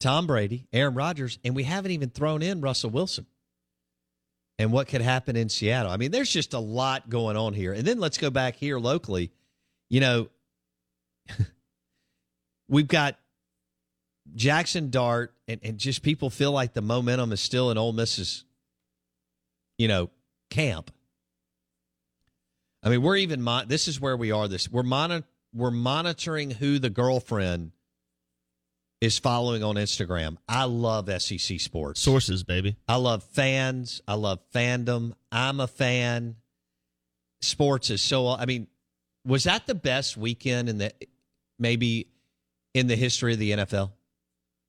Tom 0.00 0.26
Brady, 0.26 0.66
Aaron 0.72 0.94
Rodgers, 0.94 1.38
and 1.44 1.56
we 1.56 1.64
haven't 1.64 1.92
even 1.92 2.10
thrown 2.10 2.42
in 2.42 2.60
Russell 2.60 2.90
Wilson. 2.90 3.26
And 4.58 4.72
what 4.72 4.88
could 4.88 5.02
happen 5.02 5.36
in 5.36 5.48
Seattle? 5.48 5.92
I 5.92 5.96
mean, 5.96 6.10
there's 6.10 6.30
just 6.30 6.54
a 6.54 6.58
lot 6.58 7.10
going 7.10 7.36
on 7.36 7.52
here. 7.52 7.72
And 7.72 7.86
then 7.86 7.98
let's 7.98 8.16
go 8.16 8.30
back 8.30 8.56
here 8.56 8.78
locally. 8.78 9.30
You 9.90 10.00
know, 10.00 10.28
we've 12.68 12.88
got 12.88 13.18
Jackson 14.34 14.90
Dart, 14.90 15.34
and, 15.46 15.60
and 15.62 15.78
just 15.78 16.02
people 16.02 16.30
feel 16.30 16.52
like 16.52 16.72
the 16.72 16.82
momentum 16.82 17.32
is 17.32 17.40
still 17.40 17.70
in 17.70 17.78
Ole 17.78 17.92
Miss's, 17.92 18.44
you 19.78 19.88
know, 19.88 20.10
camp. 20.50 20.90
I 22.86 22.88
mean, 22.88 23.02
we're 23.02 23.16
even 23.16 23.42
mon- 23.42 23.66
this 23.66 23.88
is 23.88 24.00
where 24.00 24.16
we 24.16 24.30
are. 24.30 24.46
This 24.46 24.70
we're 24.70 24.84
mon- 24.84 25.24
we're 25.52 25.72
monitoring 25.72 26.52
who 26.52 26.78
the 26.78 26.88
girlfriend 26.88 27.72
is 29.00 29.18
following 29.18 29.64
on 29.64 29.74
Instagram. 29.74 30.36
I 30.48 30.64
love 30.64 31.10
SEC 31.20 31.58
sports. 31.58 32.00
Sources, 32.00 32.44
baby. 32.44 32.76
I 32.86 32.94
love 32.96 33.24
fans. 33.24 34.02
I 34.06 34.14
love 34.14 34.38
fandom. 34.54 35.14
I'm 35.32 35.58
a 35.58 35.66
fan. 35.66 36.36
Sports 37.40 37.90
is 37.90 38.00
so. 38.02 38.28
I 38.28 38.46
mean, 38.46 38.68
was 39.26 39.44
that 39.44 39.66
the 39.66 39.74
best 39.74 40.16
weekend 40.16 40.68
in 40.68 40.78
the 40.78 40.92
maybe 41.58 42.06
in 42.72 42.86
the 42.86 42.94
history 42.96 43.32
of 43.32 43.40
the 43.40 43.50
NFL? 43.50 43.90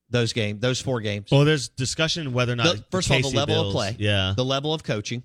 Those 0.09 0.33
games, 0.33 0.59
those 0.59 0.81
four 0.81 1.01
games. 1.01 1.29
Well, 1.31 1.45
there's 1.45 1.69
discussion 1.69 2.33
whether 2.33 2.53
or 2.53 2.55
not. 2.55 2.77
The- 2.77 2.83
first 2.89 3.11
of 3.11 3.23
all, 3.23 3.29
the 3.29 3.37
level 3.37 3.55
Bills- 3.55 3.67
of 3.67 3.73
play, 3.73 3.95
Yeah. 3.99 4.33
the 4.35 4.43
level 4.45 4.73
of 4.73 4.81
coaching, 4.83 5.21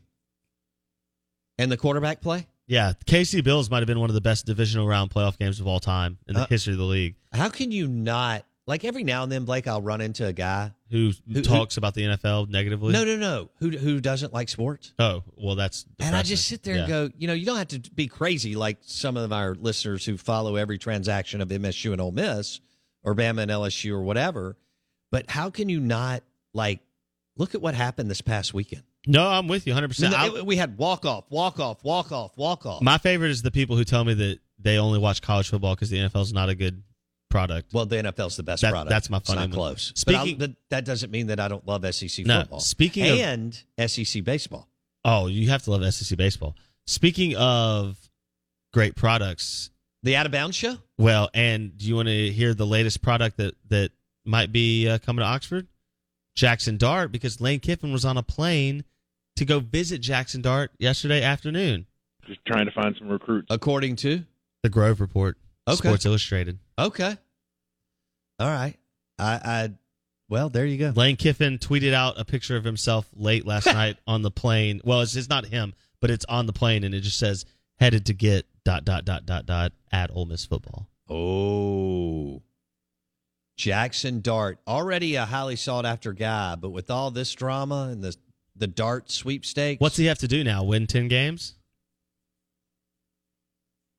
and 1.57 1.73
the 1.73 1.79
quarterback 1.79 2.21
play. 2.21 2.47
Yeah. 2.67 2.93
KC 3.07 3.43
Bills 3.45 3.71
might 3.71 3.79
have 3.79 3.87
been 3.87 4.01
one 4.01 4.11
of 4.11 4.15
the 4.15 4.21
best 4.21 4.47
divisional 4.47 4.87
round 4.87 5.11
playoff 5.11 5.39
games 5.39 5.61
of 5.61 5.67
all 5.67 5.81
time 5.81 6.19
in 6.27 6.35
the 6.35 6.41
Uh, 6.43 6.47
history 6.47 6.73
of 6.75 6.79
the 6.79 6.85
league. 6.85 7.17
How 7.33 7.49
can 7.49 7.71
you 7.73 7.89
not 7.89 8.45
like 8.67 8.85
every 8.85 9.03
now 9.05 9.25
and 9.25 9.33
then, 9.33 9.45
Blake? 9.45 9.67
I'll 9.67 9.83
run 9.83 10.01
into 10.01 10.27
a 10.27 10.33
guy. 10.33 10.73
Who, 10.91 11.13
who- 11.33 11.43
talks 11.43 11.77
about 11.77 11.95
the 11.95 12.03
NFL 12.03 12.49
negatively? 12.49 12.93
No, 12.93 13.05
no, 13.05 13.17
no. 13.17 13.51
Who 13.59 13.71
who 13.71 14.01
doesn't 14.01 14.33
like 14.33 14.49
sports? 14.49 14.93
Oh, 14.99 15.25
well, 15.37 15.55
that's. 15.57 15.87
And 15.99 16.15
I 16.15 16.23
just 16.23 16.47
sit 16.47 16.63
there 16.63 16.77
and 16.77 16.89
go, 16.89 17.11
you 17.19 17.27
know, 17.27 17.33
you 17.35 17.45
don't 17.47 17.57
have 17.57 17.69
to 17.69 17.81
be 17.93 18.07
crazy 18.07 18.55
like 18.55 18.79
some 18.83 19.17
of 19.17 19.33
our 19.33 19.55
listeners 19.55 20.05
who 20.05 20.17
follow 20.17 20.57
every 20.57 20.79
transaction 20.79 21.41
of 21.41 21.49
MSU 21.49 21.93
and 21.93 22.01
Ole 22.01 22.13
Miss 22.13 22.61
or 23.03 23.15
Bama 23.15 23.43
and 23.43 23.51
LSU 23.51 23.93
or 23.93 24.03
whatever. 24.03 24.57
But 25.11 25.31
how 25.31 25.51
can 25.51 25.69
you 25.69 25.81
not 25.81 26.23
like 26.55 26.81
look 27.37 27.55
at 27.55 27.61
what 27.63 27.75
happened 27.75 28.11
this 28.11 28.21
past 28.21 28.55
weekend? 28.55 28.83
No, 29.07 29.27
I'm 29.27 29.49
with 29.49 29.67
you 29.67 29.73
100. 29.75 30.15
I 30.15 30.29
mean, 30.31 30.47
we 30.47 30.57
had 30.57 30.79
walk 30.79 31.05
off, 31.05 31.25
walk 31.31 31.59
off, 31.59 31.83
walk 31.83 32.13
off, 32.13 32.37
walk 32.37 32.65
off. 32.67 32.83
My 32.83 32.99
favorite 32.99 33.31
is 33.31 33.43
the 33.43 33.51
people 33.51 33.77
who 33.77 33.85
tell 33.85 34.05
me 34.05 34.15
that 34.15 34.39
they 34.61 34.79
only 34.79 34.99
watch 35.01 35.21
college 35.23 35.49
football 35.49 35.75
because 35.75 35.91
the 35.91 35.99
NFL 35.99 36.23
is 36.23 36.33
not 36.33 36.49
a 36.49 36.55
good 36.55 36.83
product. 37.29 37.73
well, 37.73 37.87
the 37.87 37.97
NFL's 37.97 38.37
the 38.37 38.43
best 38.43 38.61
That- 38.63 38.71
product. 38.71 38.91
that's 38.91 39.09
my 39.11 39.17
It's 39.17 39.29
not 39.31 39.39
one. 39.39 39.51
close. 39.53 39.91
Speaking- 39.97 40.37
but, 40.39 40.51
but 40.51 40.57
that 40.71 40.85
doesn't 40.85 41.11
mean 41.11 41.29
that 41.29 41.41
I 41.41 41.49
don't 41.49 41.67
love 41.67 41.85
SEC 41.85 42.25
No, 42.27 42.41
football. 42.41 42.61
speaking 42.61 43.09
of- 43.09 43.19
and 43.19 43.59
SEC 43.79 44.21
baseball. 44.21 44.69
Oh, 45.05 45.27
you 45.27 45.49
have 45.49 45.63
to 45.65 45.71
love 45.73 45.83
SEC 45.83 46.17
baseball. 46.17 46.55
Speaking 46.87 47.35
of 47.37 47.97
great 48.73 48.95
products, 48.95 49.71
The 50.05 50.15
Out 50.17 50.27
of 50.27 50.33
Bounds 50.33 50.57
show. 50.57 50.79
well, 50.99 51.31
and 51.35 51.77
do 51.77 51.87
you 51.87 51.97
want 51.97 52.09
to 52.09 52.31
hear 52.31 52.55
the 52.55 52.67
latest 52.67 53.03
product 53.03 53.39
that 53.39 53.55
that 53.69 53.93
might 54.25 54.53
be 54.53 54.89
uh, 54.89 54.99
coming 54.99 55.23
to 55.23 55.27
Oxford? 55.27 55.67
Jackson 56.35 56.77
Dart, 56.77 57.13
because 57.13 57.41
Lane 57.41 57.61
Kiffin 57.61 57.93
was 57.93 58.05
on 58.05 58.17
a 58.17 58.23
plane 58.23 58.85
to 59.43 59.47
go 59.47 59.61
visit 59.61 60.01
Jackson 60.01 60.41
Dart 60.43 60.71
yesterday 60.79 61.23
afternoon. 61.23 61.87
just 62.27 62.41
trying 62.47 62.67
to 62.67 62.73
find 62.73 62.95
some 62.99 63.09
recruits. 63.09 63.47
According 63.51 63.97
to 63.97 64.25
The 64.63 64.69
Grove 64.69 65.01
Report, 65.01 65.37
Okay. 65.69 65.77
Sports 65.77 66.07
Illustrated. 66.07 66.59
okay, 66.79 67.17
all 68.39 68.49
right. 68.49 68.77
I, 69.19 69.33
I 69.45 69.71
well, 70.29 70.49
there 70.49 70.65
you 70.67 70.79
go. 70.79 70.93
Lane 70.97 71.17
Kiffin 71.17 71.59
tweeted 71.59 71.93
out 71.93 72.19
a 72.19 72.25
picture 72.25 72.57
of 72.57 72.65
himself 72.65 73.07
late 73.15 73.47
last 73.47 73.67
night 73.73 73.99
on 74.07 74.23
the 74.23 74.31
plane. 74.31 74.81
Well, 74.85 75.03
it's, 75.03 75.15
it's 75.15 75.29
not 75.29 75.47
him, 75.47 75.75
but 76.01 76.11
it's 76.11 76.25
on 76.25 76.47
the 76.47 76.53
plane, 76.53 76.83
and 76.85 76.95
it 76.95 77.01
just 77.01 77.19
says 77.19 77.45
headed 77.79 78.07
to 78.07 78.15
get 78.15 78.47
dot 78.65 78.85
dot 78.85 79.05
dot 79.05 79.27
dot 79.27 79.47
dot 79.47 79.73
at 79.93 80.11
Ole 80.11 80.27
Miss 80.27 80.45
football. 80.47 80.89
Oh. 81.09 82.43
Jackson 83.57 84.21
Dart, 84.23 84.59
already 84.67 85.15
a 85.17 85.27
highly 85.27 85.57
sought 85.57 85.85
after 85.85 86.13
guy, 86.13 86.57
but 86.57 86.71
with 86.71 86.91
all 86.91 87.11
this 87.11 87.33
drama 87.35 87.89
and 87.93 88.03
the 88.03 88.17
the 88.57 88.67
Dart 88.67 89.11
sweepstakes, 89.11 89.81
What's 89.81 89.97
he 89.97 90.07
have 90.07 90.19
to 90.19 90.29
do 90.29 90.45
now? 90.45 90.65
Win 90.65 90.87
ten 90.87 91.09
games? 91.09 91.55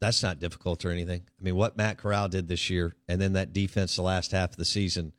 that's 0.04 0.22
not 0.22 0.38
difficult 0.38 0.84
or 0.84 0.92
anything. 0.92 1.22
I 1.40 1.44
mean, 1.44 1.56
what 1.56 1.78
Matt 1.78 1.98
Corral 1.98 2.28
did 2.28 2.50
this 2.50 2.70
year, 2.70 2.94
and 3.08 3.22
then 3.22 3.34
that 3.34 3.54
defense 3.54 3.96
the 3.96 4.02
last 4.02 4.34
half 4.34 4.52
of 4.52 4.58
the 4.58 4.66
season 4.66 5.14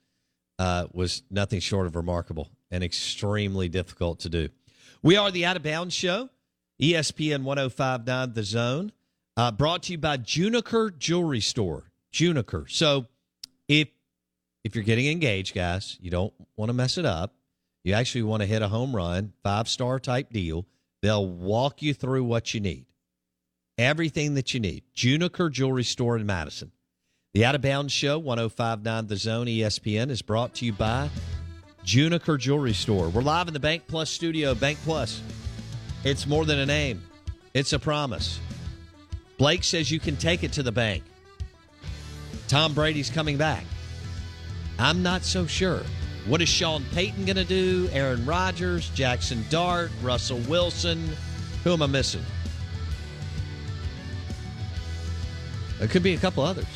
uh, 0.59 0.89
was 0.93 1.23
nothing 1.31 1.61
short 1.61 1.87
of 1.87 1.97
remarkable 1.97 2.51
and 2.71 2.85
extremely 2.85 3.69
difficult 3.71 4.21
to 4.21 4.29
do. 4.29 4.51
We 5.03 5.17
are 5.17 5.31
the 5.31 5.47
Out 5.47 5.57
of 5.57 5.63
Bounds 5.63 5.95
Show, 5.95 6.29
ESPN 6.81 7.45
1059 7.45 8.35
The 8.35 8.43
Zone, 8.43 8.93
uh, 9.39 9.51
brought 9.53 9.85
to 9.85 9.93
you 9.93 9.99
by 9.99 10.19
Juniker 10.19 10.97
Jewelry 10.97 11.41
Store. 11.41 11.91
Juniker. 12.13 12.71
So 12.71 13.07
if 13.69 13.89
if 14.65 14.75
you're 14.75 14.85
getting 14.85 15.07
engaged, 15.07 15.55
guys, 15.55 15.99
you 16.01 16.11
don't 16.11 16.33
want 16.57 16.69
to 16.69 16.73
mess 16.75 16.97
it 16.97 17.05
up. 17.05 17.35
You 17.85 17.95
actually 17.95 18.23
want 18.23 18.43
to 18.43 18.47
hit 18.47 18.63
a 18.63 18.69
home 18.69 18.97
run, 18.97 19.33
five 19.43 19.69
star 19.69 20.01
type 20.01 20.31
deal. 20.31 20.67
They'll 21.03 21.29
walk 21.29 21.83
you 21.83 21.95
through 21.95 22.25
what 22.25 22.55
you 22.55 22.61
need 22.61 22.87
everything 23.79 24.35
that 24.35 24.55
you 24.55 24.61
need. 24.61 24.85
Juniker 24.95 25.51
Jewelry 25.51 25.85
Store 25.85 26.17
in 26.17 26.27
Madison. 26.27 26.73
The 27.33 27.45
Out 27.45 27.55
of 27.55 27.63
Bounds 27.63 27.93
Show, 27.93 28.19
1059 28.19 29.07
The 29.07 29.17
Zone 29.17 29.47
ESPN, 29.47 30.11
is 30.11 30.23
brought 30.23 30.55
to 30.55 30.65
you 30.65 30.73
by 30.73 31.11
Juniker 31.85 32.39
Jewelry 32.39 32.75
Store. 32.75 33.09
We're 33.09 33.23
live 33.23 33.49
in 33.49 33.55
the 33.55 33.61
Bank 33.61 33.85
Plus 33.89 34.11
studio. 34.11 34.55
Bank 34.55 34.79
Plus. 34.85 35.21
It's 36.05 36.27
more 36.27 36.45
than 36.45 36.59
a 36.61 36.67
name, 36.67 37.03
it's 37.55 37.73
a 37.73 37.79
promise. 37.79 38.39
Blake 39.37 39.65
says 39.65 39.91
you 39.91 39.99
can 39.99 40.17
take 40.17 40.45
it 40.45 40.53
to 40.53 40.63
the 40.63 40.71
bank. 40.71 41.03
Tom 42.47 42.73
Brady's 42.73 43.11
coming 43.11 43.37
back. 43.37 43.65
I'm 44.79 45.03
not 45.03 45.25
so 45.25 45.47
sure. 45.47 45.83
What 46.27 46.41
is 46.41 46.49
Sean 46.49 46.85
Payton 46.93 47.27
going 47.27 47.37
to 47.37 47.45
do? 47.45 47.89
Aaron 47.93 48.25
Rodgers, 48.25 48.89
Jackson 48.91 49.45
Dart, 49.51 49.91
Russell 50.03 50.39
Wilson. 50.49 51.11
Who 51.65 51.73
am 51.73 51.83
I 51.83 51.87
missing? 51.87 52.25
It 55.81 55.91
could 55.91 56.03
be 56.03 56.15
a 56.15 56.19
couple 56.19 56.43
others. 56.43 56.67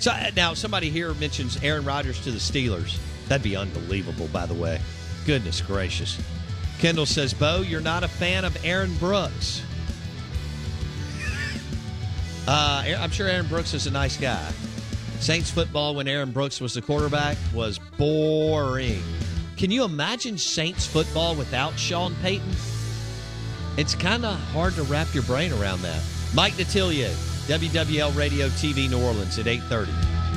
So 0.00 0.10
uh, 0.10 0.30
now 0.34 0.54
somebody 0.54 0.90
here 0.90 1.14
mentions 1.14 1.62
Aaron 1.62 1.84
Rodgers 1.84 2.20
to 2.24 2.32
the 2.32 2.38
Steelers. 2.38 2.98
That'd 3.28 3.44
be 3.44 3.56
unbelievable, 3.56 4.26
by 4.28 4.46
the 4.46 4.54
way. 4.54 4.80
Goodness 5.24 5.60
gracious. 5.60 6.20
Kendall 6.78 7.06
says, 7.06 7.32
Bo, 7.32 7.62
you're 7.62 7.80
not 7.80 8.02
a 8.02 8.08
fan 8.08 8.44
of 8.44 8.56
Aaron 8.64 8.94
Brooks. 8.96 9.62
Uh, 12.48 12.84
I'm 13.00 13.10
sure 13.10 13.26
Aaron 13.26 13.48
Brooks 13.48 13.74
is 13.74 13.88
a 13.88 13.90
nice 13.90 14.16
guy. 14.16 14.52
Saints 15.20 15.50
football 15.50 15.94
when 15.94 16.08
Aaron 16.08 16.30
Brooks 16.30 16.60
was 16.60 16.74
the 16.74 16.82
quarterback 16.82 17.36
was 17.54 17.78
boring. 17.98 19.02
Can 19.56 19.70
you 19.70 19.84
imagine 19.84 20.36
Saints 20.36 20.86
football 20.86 21.34
without 21.34 21.78
Sean 21.78 22.14
Payton? 22.22 22.50
It's 23.76 23.94
kind 23.94 24.24
of 24.24 24.38
hard 24.52 24.74
to 24.74 24.82
wrap 24.84 25.12
your 25.14 25.22
brain 25.24 25.52
around 25.52 25.82
that. 25.82 26.02
Mike 26.34 26.54
Detillier, 26.54 27.10
WWL 27.46 28.16
Radio 28.16 28.48
TV 28.48 28.88
New 28.90 29.02
Orleans 29.02 29.38
at 29.38 29.46
8:30 29.46 29.92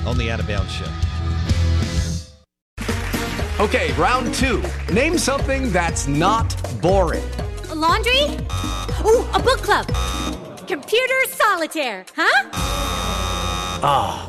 on 0.05 0.17
the 0.17 0.31
Out 0.31 0.39
of 0.39 0.47
Bounds 0.47 0.71
Show. 0.71 0.85
Okay, 3.59 3.91
round 3.93 4.33
two. 4.33 4.63
Name 4.93 5.17
something 5.17 5.71
that's 5.71 6.07
not 6.07 6.55
boring. 6.81 7.29
A 7.69 7.75
laundry? 7.75 8.23
Ooh, 9.05 9.27
a 9.33 9.39
book 9.43 9.59
club. 9.59 9.85
Computer 10.65 11.25
solitaire, 11.27 12.05
huh? 12.15 12.49
Ah, 13.81 14.28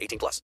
18 0.00 0.18
plus. 0.18 0.42